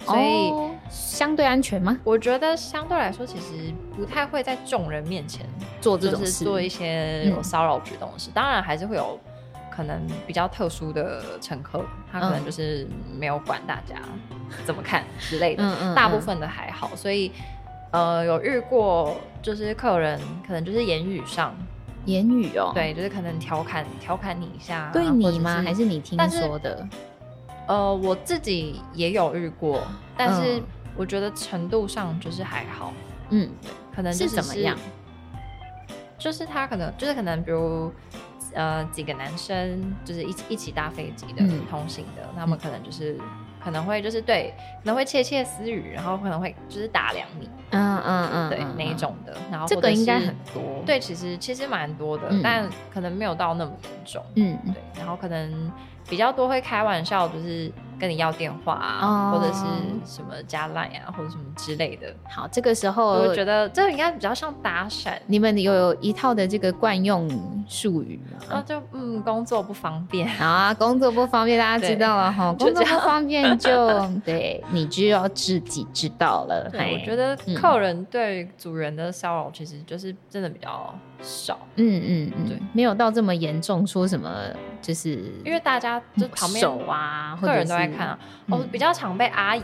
[0.00, 2.00] 所以、哦、相对安全吗？
[2.04, 5.44] 我觉得相对来说，其实不太会在众人面前
[5.82, 9.20] 做这种事，做一些有骚扰举动的事，嗯、当然还是会有。
[9.74, 12.86] 可能比较特殊的乘客，他可能就是
[13.18, 13.96] 没有管大家
[14.64, 16.94] 怎么看之类的，嗯嗯嗯、大部分的还好。
[16.94, 17.32] 所以，
[17.90, 21.54] 呃，有遇过就是客人可能就是言语上，
[22.04, 25.56] 言语哦，对，就是可能调侃调侃你一下，对你吗？
[25.56, 26.86] 是还是你听说的？
[27.66, 29.82] 呃，我自己也有遇过，
[30.16, 30.62] 但是
[30.96, 32.92] 我觉得程度上就是还好，
[33.30, 33.50] 嗯，
[33.94, 34.76] 可能就是怎么样？
[36.16, 37.92] 就是他可能就是可能比如。
[38.54, 43.18] 呃，几个男生就是一起一起搭飞机的，嗯、同行的，他们可能就是
[43.62, 55.70] 可能会就是对，可能会窃窃私语，然后可能会就是打量你，嗯嗯嗯，对那一种的，然后这个应该很多，对，其实其实蛮多的，嗯、但可能没有到那么严重，嗯，对，然后可能
[56.08, 57.72] 比较多会开玩笑，就是。
[57.96, 59.62] 跟你要电话啊，或者是
[60.04, 62.12] 什么加 line 啊，或者什么之类的。
[62.28, 65.12] 好，这个时候我觉得这个应该比较像搭讪。
[65.28, 67.30] 你们有一套的这个惯用
[67.68, 68.56] 术语吗？
[68.56, 72.52] 啊，就嗯，工作不方便啊，工作不方便，大家知道了哈。
[72.58, 73.70] 工作不方便就
[74.26, 76.68] 对，你就要自己知道了。
[76.68, 81.58] 对，我觉得客人对主人的骚扰其实就是真的比较少。
[81.76, 83.86] 嗯嗯嗯，对，没有到这么严重。
[83.86, 84.44] 说什么
[84.80, 87.88] 就是因为大家就旁边手啊，客人都在。
[87.88, 89.62] 看啊，我比较常被阿姨，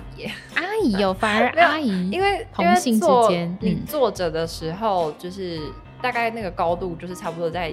[0.55, 5.61] 阿姨 有，反而阿姨，因为同性之间，你坐着的时候，就是
[6.01, 7.73] 大概那个高度，就是差不多在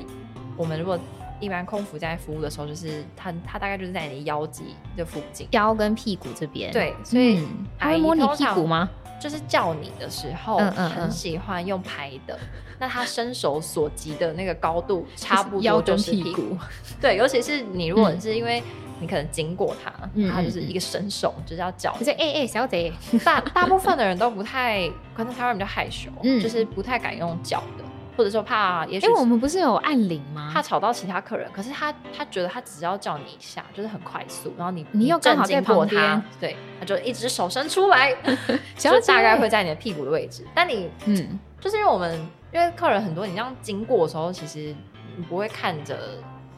[0.56, 0.98] 我们如果
[1.39, 6.71] 一般空服在服务的时候，就是他他大概就是在你的腰肌的附近，腰跟屁股这边。
[6.71, 7.47] 对，所以
[7.78, 8.89] 他会摸你屁股吗？
[9.19, 12.38] 就是叫你的时候，很喜欢用拍的。
[12.80, 16.58] 那他伸手所及的那个高度，差不多就是屁股。
[17.02, 18.62] 对，尤其是你如果是因为。
[19.00, 19.93] 你可能经过他，
[20.34, 21.95] 他就是一个伸手，就是要叫。
[22.00, 22.91] 就是哎哎，小姐。
[23.23, 26.10] 大大部分的人都不太，可能台湾人比较害羞，
[26.41, 27.84] 就是不太敢用脚的，
[28.17, 30.51] 或者说怕，也许因为我们不是有按铃吗？
[30.53, 31.49] 怕吵到其他客人。
[31.53, 38.12] 可是他他觉得他只要叫你一下，就是很快速，然后你你又刚好在旁边，对，他就一只手伸出来，
[38.75, 40.43] 就大概会在你的屁股的位置。
[40.56, 42.19] 但你嗯，就是因为我们
[42.51, 44.75] 因为客人很多，你这样经过的时候，其实
[45.15, 45.95] 你不会看着。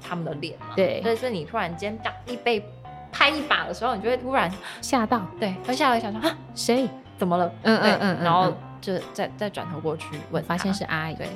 [0.01, 2.65] 他们的脸嘛，对，所以是你突然间当一被
[3.11, 4.49] 拍一把的时候，你就会突然
[4.81, 7.51] 吓到，对，会吓到一下说啊，谁怎么了？
[7.63, 11.27] 嗯嗯嗯，然后就再再转头过去问，发现是阿姨，对，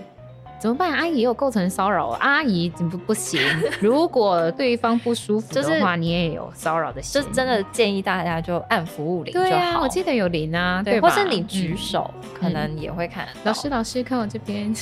[0.64, 0.94] 怎么办？
[0.94, 3.42] 阿姨也有构成骚扰，阿姨怎么不不行？
[3.82, 9.46] 如果对方不舒服的话，你也有骚扰的嫌疑，就真的建议大家就按服务铃就好。
[9.46, 13.28] 对啊，我记得有铃啊，对，或是你举手，可能也会看。
[13.44, 14.74] 老师，老师，看我这边。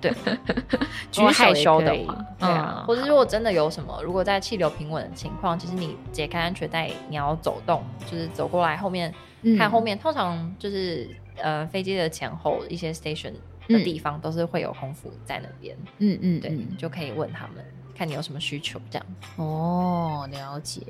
[0.00, 0.10] 对，
[1.14, 9.12] 如果害羞的话，对啊，嗯、或者如果真的有什么，如果在气流平稳的情况，其实你解开安全带，你要走动，就是走过来后面、
[9.42, 11.06] 嗯、看后面，通常就是
[11.36, 13.34] 呃飞机的前后一些 station
[13.70, 17.64] 的地方都是会有空服在那边，嗯嗯，对，就可以问他们。
[17.92, 19.06] 看你有什么需求，这样
[19.36, 20.80] 哦，了解。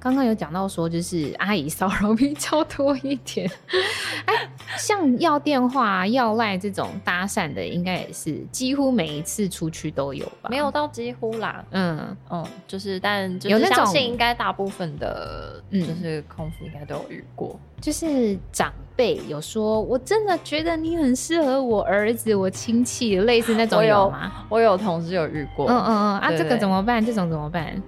[0.00, 3.46] 刚刚有讲到说，就是阿姨骚扰比较多一点。
[4.24, 10.48] 哎，像要电话、要赖这种搭讪的，应该也是几乎每一次出去都有吧？
[10.48, 17.60] 没有到几乎啦，嗯嗯，就是但就是相信应该大部分的，就是空服应该都有遇过。
[17.60, 24.46] 嗯就是长辈有说，我真的觉得你很适合我儿子，我亲戚类似那种有吗？
[24.48, 27.04] 我有同事有遇过，嗯嗯嗯，啊，这个怎么办？
[27.04, 27.82] 这种怎么办？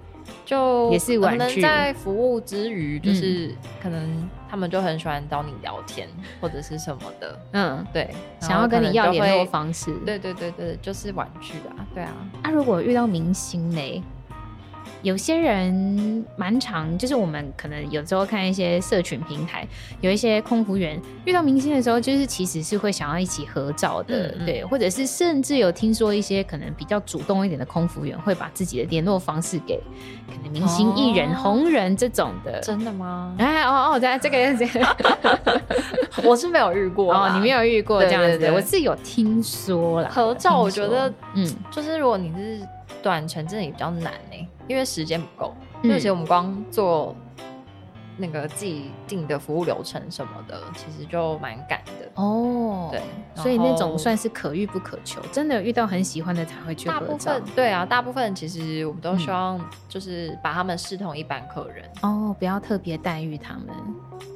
[0.45, 6.07] 就也是可能在服务之余，就是可能他们就很喜欢找你聊天
[6.39, 8.07] 或者是什么的，嗯，对，
[8.39, 12.13] 想要跟你要联络方式，对对对对，就是玩具啊，对啊。
[12.43, 14.03] 啊，如果遇到明星呢？
[15.03, 19.65] 有些人蛮常，就是我们可能有时候看一些社群平台，
[20.01, 24.45] 有一些空服员遇到明星的时候，就是其实是会想要一起合照的，嗯嗯。
[24.45, 29.77] 对，或者是甚至有听说一些可能比较主动一点的空服员会把自己的联络方式给
[30.27, 33.35] 可能明星艺人、哦、红人这种的，真的吗？
[33.37, 34.65] 哎哦哦，在这个样子，
[36.23, 42.59] 我是没有遇过哦，你没有遇过这样子，对对对，我是有听说了合照，我觉得嗯，就是如果你是
[43.03, 44.47] 短程，真的也比较难呢、欸。
[44.67, 45.53] 因为时间不够，
[45.83, 47.15] 而且我们光做
[48.17, 52.89] 那个既定的服务流程什么的，其实就蛮赶的哦。
[52.91, 53.01] 对，
[53.35, 56.99] 所以那种算是可遇不可求，真的遇到很喜欢的才会去合照。
[56.99, 63.67] 大部分对啊，大部分其实我们都希望就是把他们视同一般客人哦，不要特别待遇他们，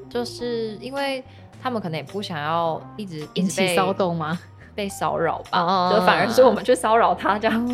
[0.10, 1.24] 就是因为
[1.62, 4.40] 他们可能也不想要一直引起骚动吗？
[4.82, 7.66] 被骚扰吧，就反而是我们去骚扰他这样。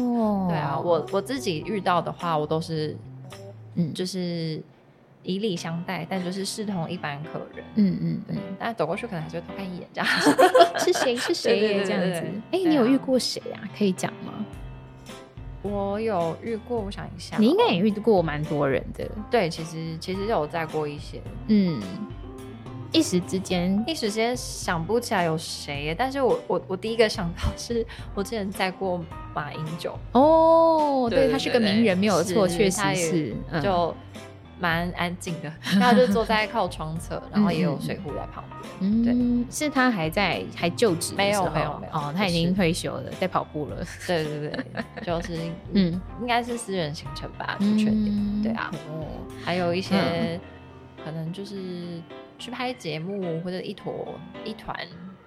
[0.50, 2.98] 对啊，我我自己遇到的话，我都是，
[3.76, 4.62] 嗯，就是
[5.24, 7.64] 以礼相待，但就是视同一般客人。
[7.76, 8.38] 嗯嗯，嗯。
[8.60, 10.08] 但走过去可能还是会偷看一眼这样。
[10.78, 11.16] 是谁？
[11.16, 11.82] 是谁？
[11.86, 12.28] 这样子。
[12.52, 13.64] 哎，你有遇过谁啊？
[13.78, 14.34] 可以讲吗？
[15.62, 19.10] 我有遇过，我想一下，你应该也遇过蛮多人的。
[19.32, 21.22] 对，其实其实有载过一些。
[21.48, 21.82] 嗯。
[22.92, 27.86] 一时之间，一时间想不起来有谁，但是我我我第一个想到是
[28.16, 29.98] 我之前在过马英九。
[30.14, 33.94] 哦，对，他是个名人，没有错，确实是，就
[34.60, 38.44] 蛮安静的， 他就坐在靠窗侧， 然后也有水壶在旁
[38.80, 44.66] 边，对，是他还在还就职，没有没有没有，哦，他已经退休了，在跑步了，对对对，
[45.06, 45.38] 就是
[45.74, 49.06] 嗯，应该是私人行程吧，不确定，对啊，哦，
[49.44, 50.40] 还有一些
[51.04, 52.02] 可能就是。
[52.38, 54.14] 去拍节目或者一坨
[54.46, 54.76] 一团，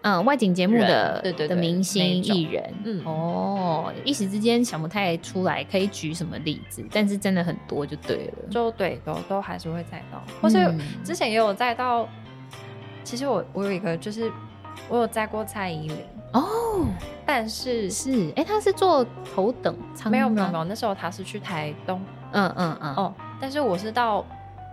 [0.02, 3.04] 嗯，外景节目的对对的明星艺人，嗯。
[3.04, 6.84] 哦，一时之间想不太出来，可以举什么例子？
[6.92, 10.72] 但是真的很多就对了，就对，都都还是会载到，或是
[11.04, 12.08] 之前也有载到。
[13.02, 14.30] 其实我我有一个，就是
[14.88, 15.96] 我有载过蔡依林。
[16.32, 16.86] 哦，
[17.26, 18.32] 但是是。
[18.36, 19.04] 哎，他是坐
[19.34, 22.00] 头等舱，没有没有没有，那时候他是去台东，
[22.32, 22.94] 嗯嗯嗯。
[22.94, 24.24] 哦，但是我是到。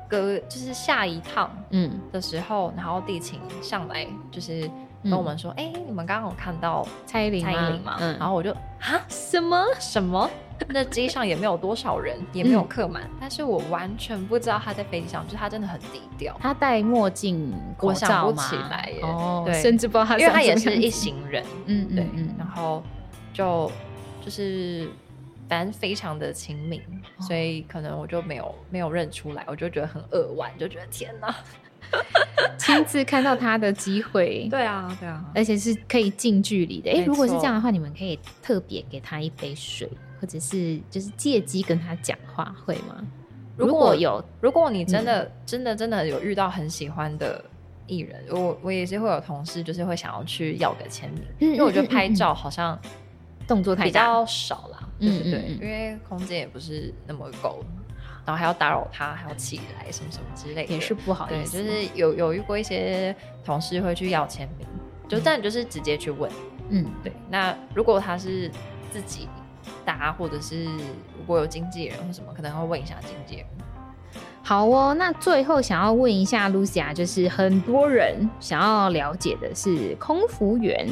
[0.07, 4.69] 隔就是下一趟嗯的时候，嗯、然后地勤上来就是
[5.03, 7.51] 跟我们说，哎、你们刚刚有看到蔡依林吗？
[7.51, 7.97] 蔡依林吗？
[7.99, 10.29] 嗯，然后我就啊什么什么？
[10.69, 16.35] 那机上也没有多少人，也没有客满，嗯、但是我完全不知道他在飞机上，就是他真的很低调。
[16.41, 19.01] 他戴墨镜，我想不起来耶。
[19.03, 22.81] 哦，对，甚至不知道他，因为他也是一行人，嗯对，嗯，然后
[23.33, 23.71] 就
[24.23, 24.89] 就是。
[25.47, 31.35] 反正非常的亲民，哦、所以可能我就没有没有认出来，我就觉得很扼腕，就觉得天哪！
[32.59, 36.91] 亲自看到他的机会，对啊对啊，而且是可以近距离的。
[36.91, 39.89] 哎、欸，如果是这样的话，你们可以特别给他一杯水，
[40.19, 43.01] 或者是就是借机跟他讲话，会吗？
[43.55, 47.41] 如果有，如果你真的、嗯、真的真的有遇到很喜欢的
[47.85, 52.77] 艺人，我我也是会有同事，就是会想要去要个签名，嗯、因为我觉得拍照好像
[53.47, 54.79] 动作太比较少啦。
[54.99, 57.63] 嗯，对，因为空间也不是那么够，
[58.25, 61.57] 然后还要打扰他，还要起来什么什么之类的，也是不好意思。
[61.57, 64.67] 就是有有遇过一些同事会去要签名，
[65.07, 66.31] 就但就是直接去问，
[66.69, 67.13] 嗯，对。
[67.29, 68.49] 那如果他是
[68.91, 69.29] 自己
[69.85, 73.45] 搭，或者是如果有经纪人或什么，可能会问一下经纪人。
[74.41, 80.87] 好哦，那最后想要问一下 Lucia，就是很多人想要了解的是空服员。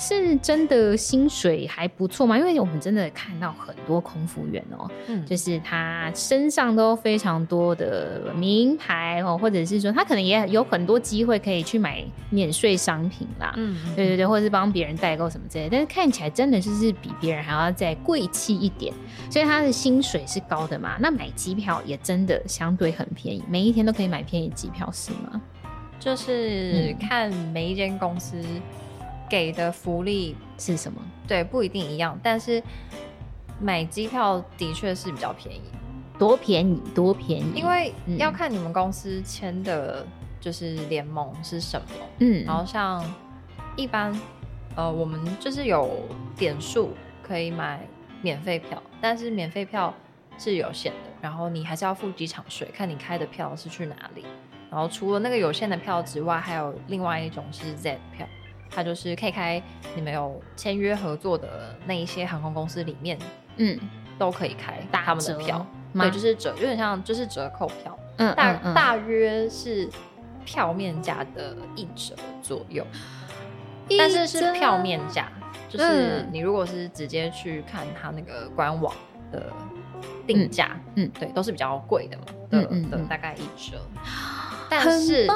[0.00, 2.38] 是真的薪水还不错吗？
[2.38, 18.94] 因为我们真的看到很多空服员哦、喔，嗯，就是他身上都非常多的名牌哦、喔，或者是说他可能也有很多机会可以去买免税商品啦，嗯，对对对，或者是帮别人代购什么之类的，但是看起来真的就是比别人还要再贵气一点，
[19.30, 20.96] 所以他的薪水是高的嘛？
[20.98, 25.38] 那买机票也真的相对很便宜，每一天都可以买便宜机票是吗？
[25.98, 28.42] 就是看每一间公司
[29.30, 31.00] 给的福利是什么？
[31.26, 32.60] 对，不一定一样，但是
[33.60, 35.62] 买机票的确是比较便宜。
[36.18, 36.82] 多便宜？
[36.94, 37.52] 多便宜？
[37.54, 40.04] 因为要看你们公司签的
[40.40, 41.86] 就是联盟是什么。
[42.18, 43.02] 嗯，然后像
[43.76, 44.12] 一般
[44.74, 45.88] 呃，我们就是有
[46.36, 46.90] 点数
[47.22, 47.80] 可以买
[48.20, 49.94] 免费票，但是免费票
[50.36, 54.24] 是有限的，然后你还是要付机场税，看你开的票是去哪里。
[54.70, 58.26] 然后除了那个有限的票之外，还有另外一种是 Z 票，
[58.70, 59.60] 它就是可以开
[59.96, 63.18] 你们有签约合作的那一些航空公司里面，
[63.56, 63.78] 嗯，
[64.18, 68.74] 都可以开他们的票，对，就是折，有点像就是折扣票，嗯，大嗯嗯。
[68.74, 69.88] 大约是
[70.44, 72.86] 票面价的一折左右，
[73.98, 75.28] 但是是票面价，
[75.68, 78.94] 就是你如果是直接去看它那个官网
[79.32, 79.52] 的
[80.26, 82.90] 定价，嗯，嗯对，都是比较贵的嘛，的嗯嗯。
[82.90, 83.78] 的大概一折。
[84.70, 85.26] 但是，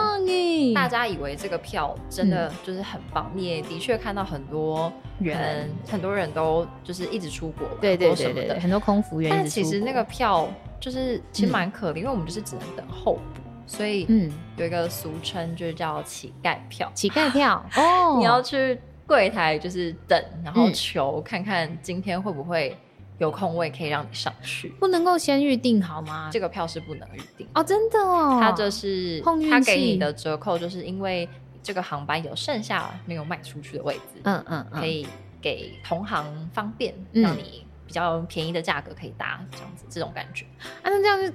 [0.72, 9.30] 大家以为这个票真的就是很棒，你也的确看到很多人，很多人都就是一直出国，对对对对，很多空服员。
[9.30, 16.90] 但其实那个票就是其实蛮可怜，因为我们就是只能等候补，所以嗯，有一个俗称就是叫乞丐票。
[16.94, 22.76] 乞丐票 哦，你要去柜台就是等，然后求看看今天会不会。
[23.18, 26.30] 有空位可以让你上去，不能够先预定好吗？
[26.32, 28.38] 这个票是不能预定哦，真的哦。
[28.40, 31.28] 他就是他给你的折扣，就是因为
[31.62, 35.06] 这个航班有剩下没有卖出去的位置，嗯嗯，可以
[35.40, 40.44] 给同行方便，让你比较便宜的价格可以搭，这样子这种感觉。
[40.82, 41.32] 啊，那这样子，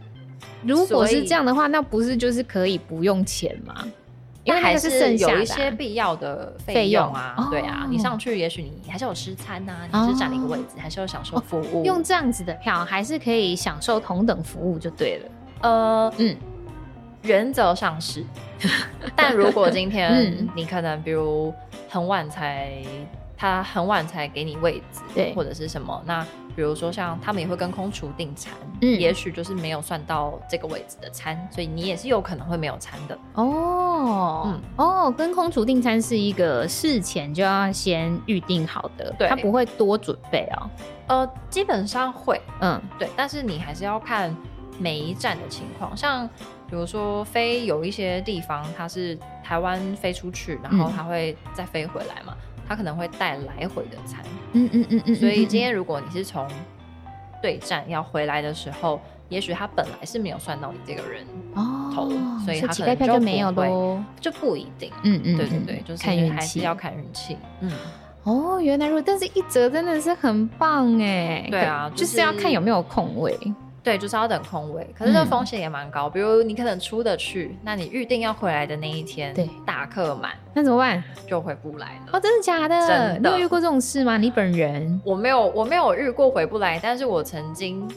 [0.64, 3.88] 如果是这样的话，那不是就是可以不用钱吗？
[4.50, 11.86] 因为还是有一些必要的费用啊，对啊，你上去也许你还是有吃餐呐，你只是占了一个位置，还是要享受服务。
[11.86, 15.32] 用这样子的票还是可以享受同等服务就对了。
[15.62, 16.36] 呃，嗯，
[17.22, 18.26] 原则上是，
[19.16, 21.54] 但如果今天你可能比如
[21.90, 22.74] 很晚才，
[23.40, 26.24] 他很晚才给你位置，对，或者是什么那。
[26.56, 34.44] 比如说，像他们也会跟空厨订餐，嗯，也许就是没有算到这个位置的餐，所以你也是有可能会没有餐的哦。
[34.46, 40.70] 嗯，哦，跟空厨订餐是一个事前就要先预定好的，对，他不会多准备哦。
[41.08, 44.36] 呃，基本上会，嗯，对，但是你还是要看
[44.78, 46.28] 每一站的情况，像
[46.68, 52.36] 比如说飞有一些地方，它是台湾飞出去，然后它会再飞回来嘛。
[52.36, 56.48] 嗯他可能会带来回的餐，嗯嗯嗯嗯，所以今天如果你是从
[57.42, 62.12] 对战要回来的时候，也许他本来是没有算到你这个人头，
[62.46, 67.72] 所以他可能就没有喽，就不一定，嗯嗯，对对对，就是看运气，还是要看运气，嗯，
[68.24, 73.36] 哦，原来如此，但是一折真的是很棒哎，对啊，就是要看有没有空位。
[73.82, 76.08] 对，就是要等空位，可是这个风险也蛮高。
[76.10, 81.04] 嗯、比如你可能出得去，那你预定要回来的那一天，对，大客满，那怎么办？
[81.28, 82.12] 就回不来了。
[82.14, 82.88] 哦，真的假的？
[82.88, 83.30] 真的。
[83.30, 84.18] 你有遇过这种事吗？
[84.18, 85.02] 你本人？
[85.06, 87.90] 我没有，我没有遇过回不来，但是我曾经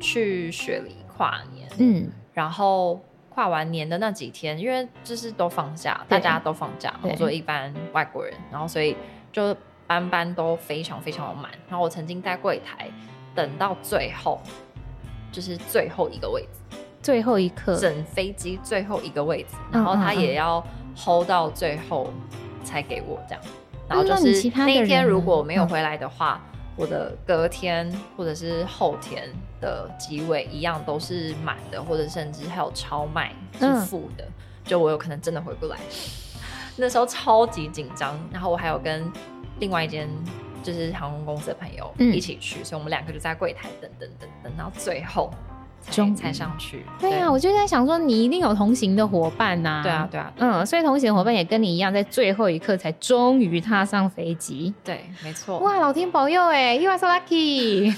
[0.00, 8.96] 去雪梨跨年，嗯，然后跨完年的那几天，因为就是都放假，大家都放假，我说一般外国人，然后所以
[9.30, 9.54] 就
[9.86, 12.88] 班班都非常非常的满，然后我曾经在柜台
[13.34, 14.40] 等到最后。
[15.36, 20.66] 就是最后一个位置，最后一刻，整飞机最后一个位置，然后他也要
[20.96, 22.10] hold 到最后
[22.64, 23.44] 才给我这样。
[23.86, 26.40] 然后就是那一天如果没有回来的话，
[26.74, 29.28] 我的隔天或者是后天
[29.60, 34.26] 的机位一样都是满的，或者甚至还有超卖是负的，
[34.64, 35.76] 就我有可能真的回不来。
[36.76, 39.12] 那时候超级紧张，然后我还有跟
[39.58, 40.08] 另外一间。
[40.66, 45.30] 就是航空公司的朋友一起去，嗯、所以我们两个就在柜台等等等等到最后
[45.90, 46.84] 才于才上去。
[46.98, 49.82] 对啊，我就在想说，你一定有同行的伙伴呐、啊。
[49.82, 54.72] 对啊，对啊，嗯，所以同行的伙伴也跟你一样，在最后一刻才终于踏上飞机。
[54.84, 55.58] 对，没错。
[55.60, 57.94] 哇，老天保佑哎，You are so lucky，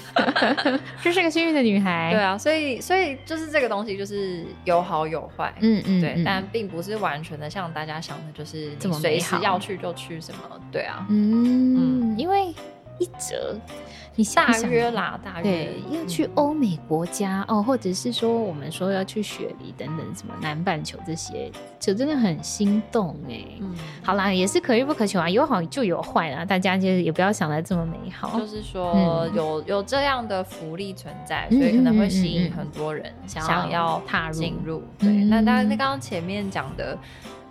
[1.03, 2.11] 这是个幸运的女孩。
[2.13, 10.41] 对啊，所以所以就是这个东西就是有好有坏，嗯嗯，对，嗯、但并不是完全的像大家想的，就是你随时要去就去什么。
[10.71, 12.19] 对啊，嗯嗯。
[12.19, 12.55] 因为
[12.99, 13.57] 一折。
[14.19, 21.49] 你大约啦，大约对，要去欧美国家、嗯、哦，或者是说我们说要去雪梨等等什么南半球这些，
[21.79, 23.45] 就真的很心动哎。
[23.61, 28.41] 嗯，好啦，也是可遇不可求啊，有好就有坏啦，大家就也不要想的这么美好。
[28.41, 34.83] 就是说有、嗯、有这样的福利存在，所以可能会吸引很多人想要踏入进入。
[34.99, 36.99] 对，嗯、那当然，那刚刚前面讲的，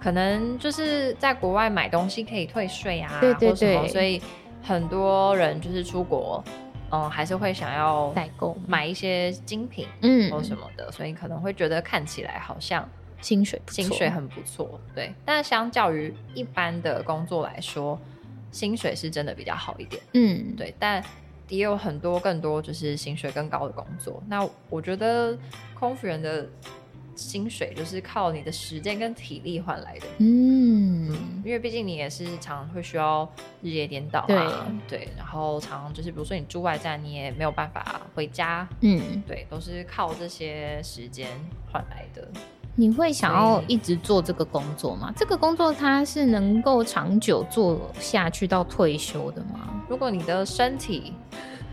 [0.01, 4.21] 可能就是在国外买东西可以退税啊，对对对，所以。
[4.67, 6.43] 很多人就是出国，
[6.91, 12.87] 嗯，还是会想要代购买一些精品，嗯，或什么的，所以可能会觉得看起来好像
[13.21, 15.13] 薪水薪水很不错，对。
[15.23, 17.97] 但是相较于一般的工作来说，
[18.51, 20.75] 薪水是真的比较好一点，嗯，对。
[20.77, 21.01] 但
[21.47, 24.21] 也有很多更多就是薪水更高的工作。
[24.27, 25.37] 那我觉得
[25.73, 26.45] 空服员的。
[27.17, 33.27] 薪水就是靠你的时间跟体力换来的，嗯，嗯，因为毕竟你也是常常会需要
[33.61, 41.27] 日夜颠倒啊，对，对，然后常常就是比如说你住外站，你也没有办法回家，嗯，对，都是靠这些时间
[41.71, 42.25] 换来的。
[42.75, 45.11] 你会想要一直做这个工作吗？
[45.17, 49.83] 这个工作它是能够长久做下去到退休的吗？
[49.89, 51.13] 如果你的身体。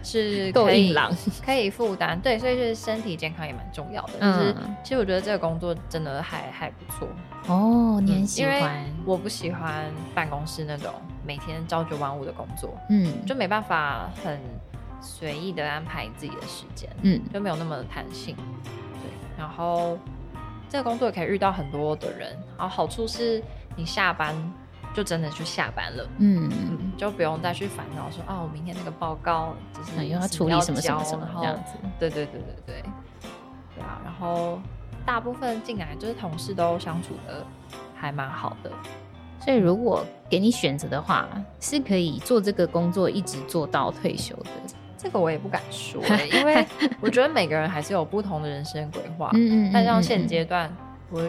[0.05, 1.11] 是够硬朗，
[1.45, 4.13] 可以负担，对，所以就是身体健康也蛮重要的。
[4.13, 7.09] 就、嗯、是其实我觉得这个工作真的还还不错
[7.47, 8.01] 哦。
[8.01, 8.85] 你很喜欢？
[9.05, 10.93] 我不喜欢办公室那种
[11.27, 14.39] 每天朝九晚五的工作，嗯，就没办法很
[15.01, 18.37] 随意的安排自己的时间，嗯，就没有那么的弹性。
[18.37, 19.99] 对，然后
[20.69, 23.43] 这个工作也可以遇到很多的人，然后好处是
[23.75, 24.35] 你下班。
[24.95, 32.83] 就真的去下班了，嗯，嗯，就不用再去烦恼说，啊，我明天那个报告就是要处理什么什么什么这样子，对对对对对，
[33.75, 34.61] 对啊，然后
[35.05, 37.45] 大部分进来就是同事都相处的
[37.97, 38.71] 还蛮好的，
[39.41, 41.29] 所以如果给你选择的话，
[41.61, 44.51] 是可以做这个工作一直做到退休的。
[44.97, 46.01] 这个我也不敢说，
[46.33, 46.67] 因为
[47.01, 50.75] 我觉得每个人还是有不同的人生规划， 嗯嗯，但像现阶段。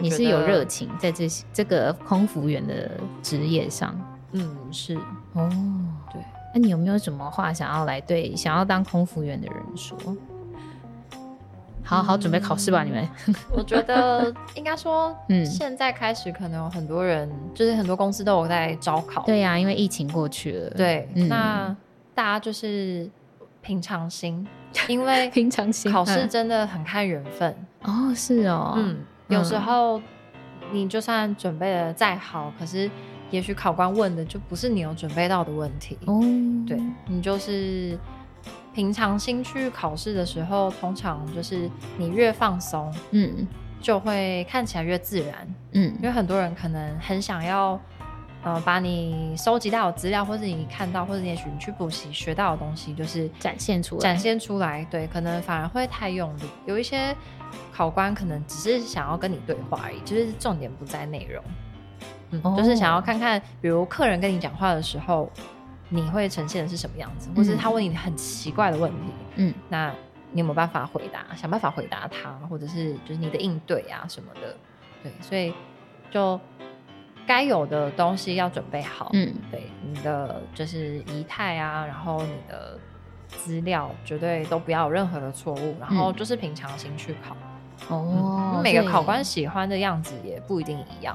[0.00, 2.90] 你是有热情在这些这个空服员的
[3.22, 3.94] 职业上，
[4.32, 4.96] 嗯，是
[5.32, 5.48] 哦，
[6.12, 6.20] 对。
[6.54, 9.96] 那你有没有什么话想要来对想要当空服员的人说？
[11.84, 13.08] 好好准备考试吧，嗯、你们。
[13.52, 19.22] 我觉得 应该说，嗯，现在开始可能有很多人，就是很多公司都有在招考。
[19.22, 20.70] 对呀、啊，因为疫情过去了。
[20.70, 21.76] 对，嗯、那
[22.12, 23.08] 大家就是
[23.62, 24.44] 平常心，
[24.88, 27.54] 因为 平常心考试真的很看缘分。
[27.84, 28.96] 哦，是哦，嗯。
[29.28, 30.00] 有时候，
[30.72, 32.90] 你就算准备的再好，可是
[33.30, 35.98] 也许考官问的就不是你有准备到的问题。
[36.06, 36.20] 哦，
[36.66, 37.98] 对，你就是
[38.74, 43.46] 平常心去考试的时候，通常就是你越放松，嗯，
[43.80, 45.54] 就会看起来越自然。
[45.72, 47.80] 嗯，因为很多人可能很想要。
[48.44, 54.86] 呃，把你收集到的资料，或者你看到，或者也许你去补习学到的东西，就是展现出来，展现出来。
[54.88, 56.42] 对，可能反而会太用力。
[56.64, 57.12] 有一些
[57.72, 61.42] 考官可能只是想要跟你对话而已，就是重点不在内容。
[62.30, 65.30] 嗯，哦、就是想要看看，比如客人跟你讲话的时候，
[65.88, 69.92] 你会呈现的是什么样子，或是他问你很奇怪的问题，嗯，那
[70.32, 71.34] 你有没有办法回答？
[71.34, 74.56] 想办法回答他，或者是就是你的应对啊什么的。
[75.02, 75.54] 对，所以
[76.10, 76.38] 就。
[77.28, 82.78] 该有的东西要准备好，嗯，对，你的就是仪态啊，然后你的
[83.42, 87.36] 资料绝对都不要有任何的错误，然后就是平常心去考。
[87.88, 91.14] 哦、嗯，每个考官喜欢的样子也不一定一样。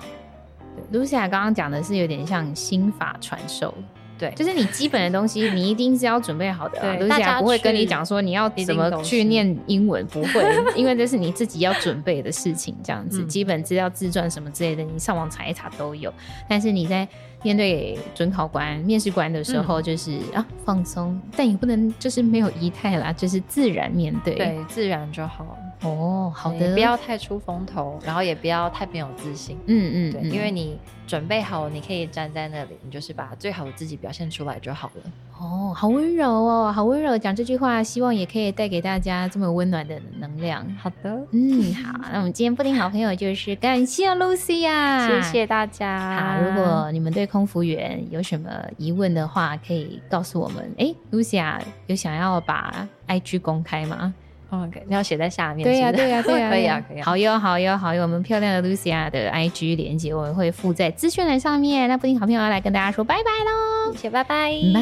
[0.92, 3.74] 对，Lucia 刚刚讲的是有点像心法传授。
[4.22, 6.96] 对，就是你基本的东西，你一定是要准备好的啊。
[7.10, 10.46] 大家不会跟你讲说你要怎么去念英文，不会，
[10.78, 12.76] 因为这是你自己要准备的事情。
[12.84, 16.14] 这样子，基本资料、自传什么之类的，你上网查一查都有。
[16.48, 17.08] 但是你在
[17.42, 25.58] 面对准考官、面试官的时候，就是啊放松，但也不能就是没有仪态啦，就是自然面对，对，自然就好。
[25.82, 29.58] 哦，好的，不要太出风头，然后也不要太没有自信。
[29.66, 30.78] 嗯嗯，对，因为你
[31.08, 35.12] 准备好，你可以站在那里，你就是把最好的自己表现出来就好了。
[35.40, 40.64] 哦，好温柔哦，好温柔，讲这句话，希望也可以带给大家这么温暖的能量。
[40.76, 46.38] 好的，嗯，好，那我们今天布丁好朋友就是感谢 Lucy 啊谢谢大家。
[46.38, 50.72] 好，如果你们对空服员有什么疑问的话，可以告诉我们。
[50.78, 54.14] 哎，Lucy 啊有想要把 IG 公开吗
[54.52, 55.64] ？OK，你要写在下面。
[55.64, 57.04] 对呀，对呀，对呀，可以啊，可以啊。
[57.06, 58.04] 好哟，好哟，好哟。
[58.04, 61.90] 我们漂亮的 Lucia 的 IG 连接我们会附在资讯栏上面。
[61.90, 64.82] 那布丁好朋友要来跟大家说拜拜喽，谢谢，拜拜，拜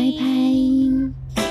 [1.38, 1.49] 拜。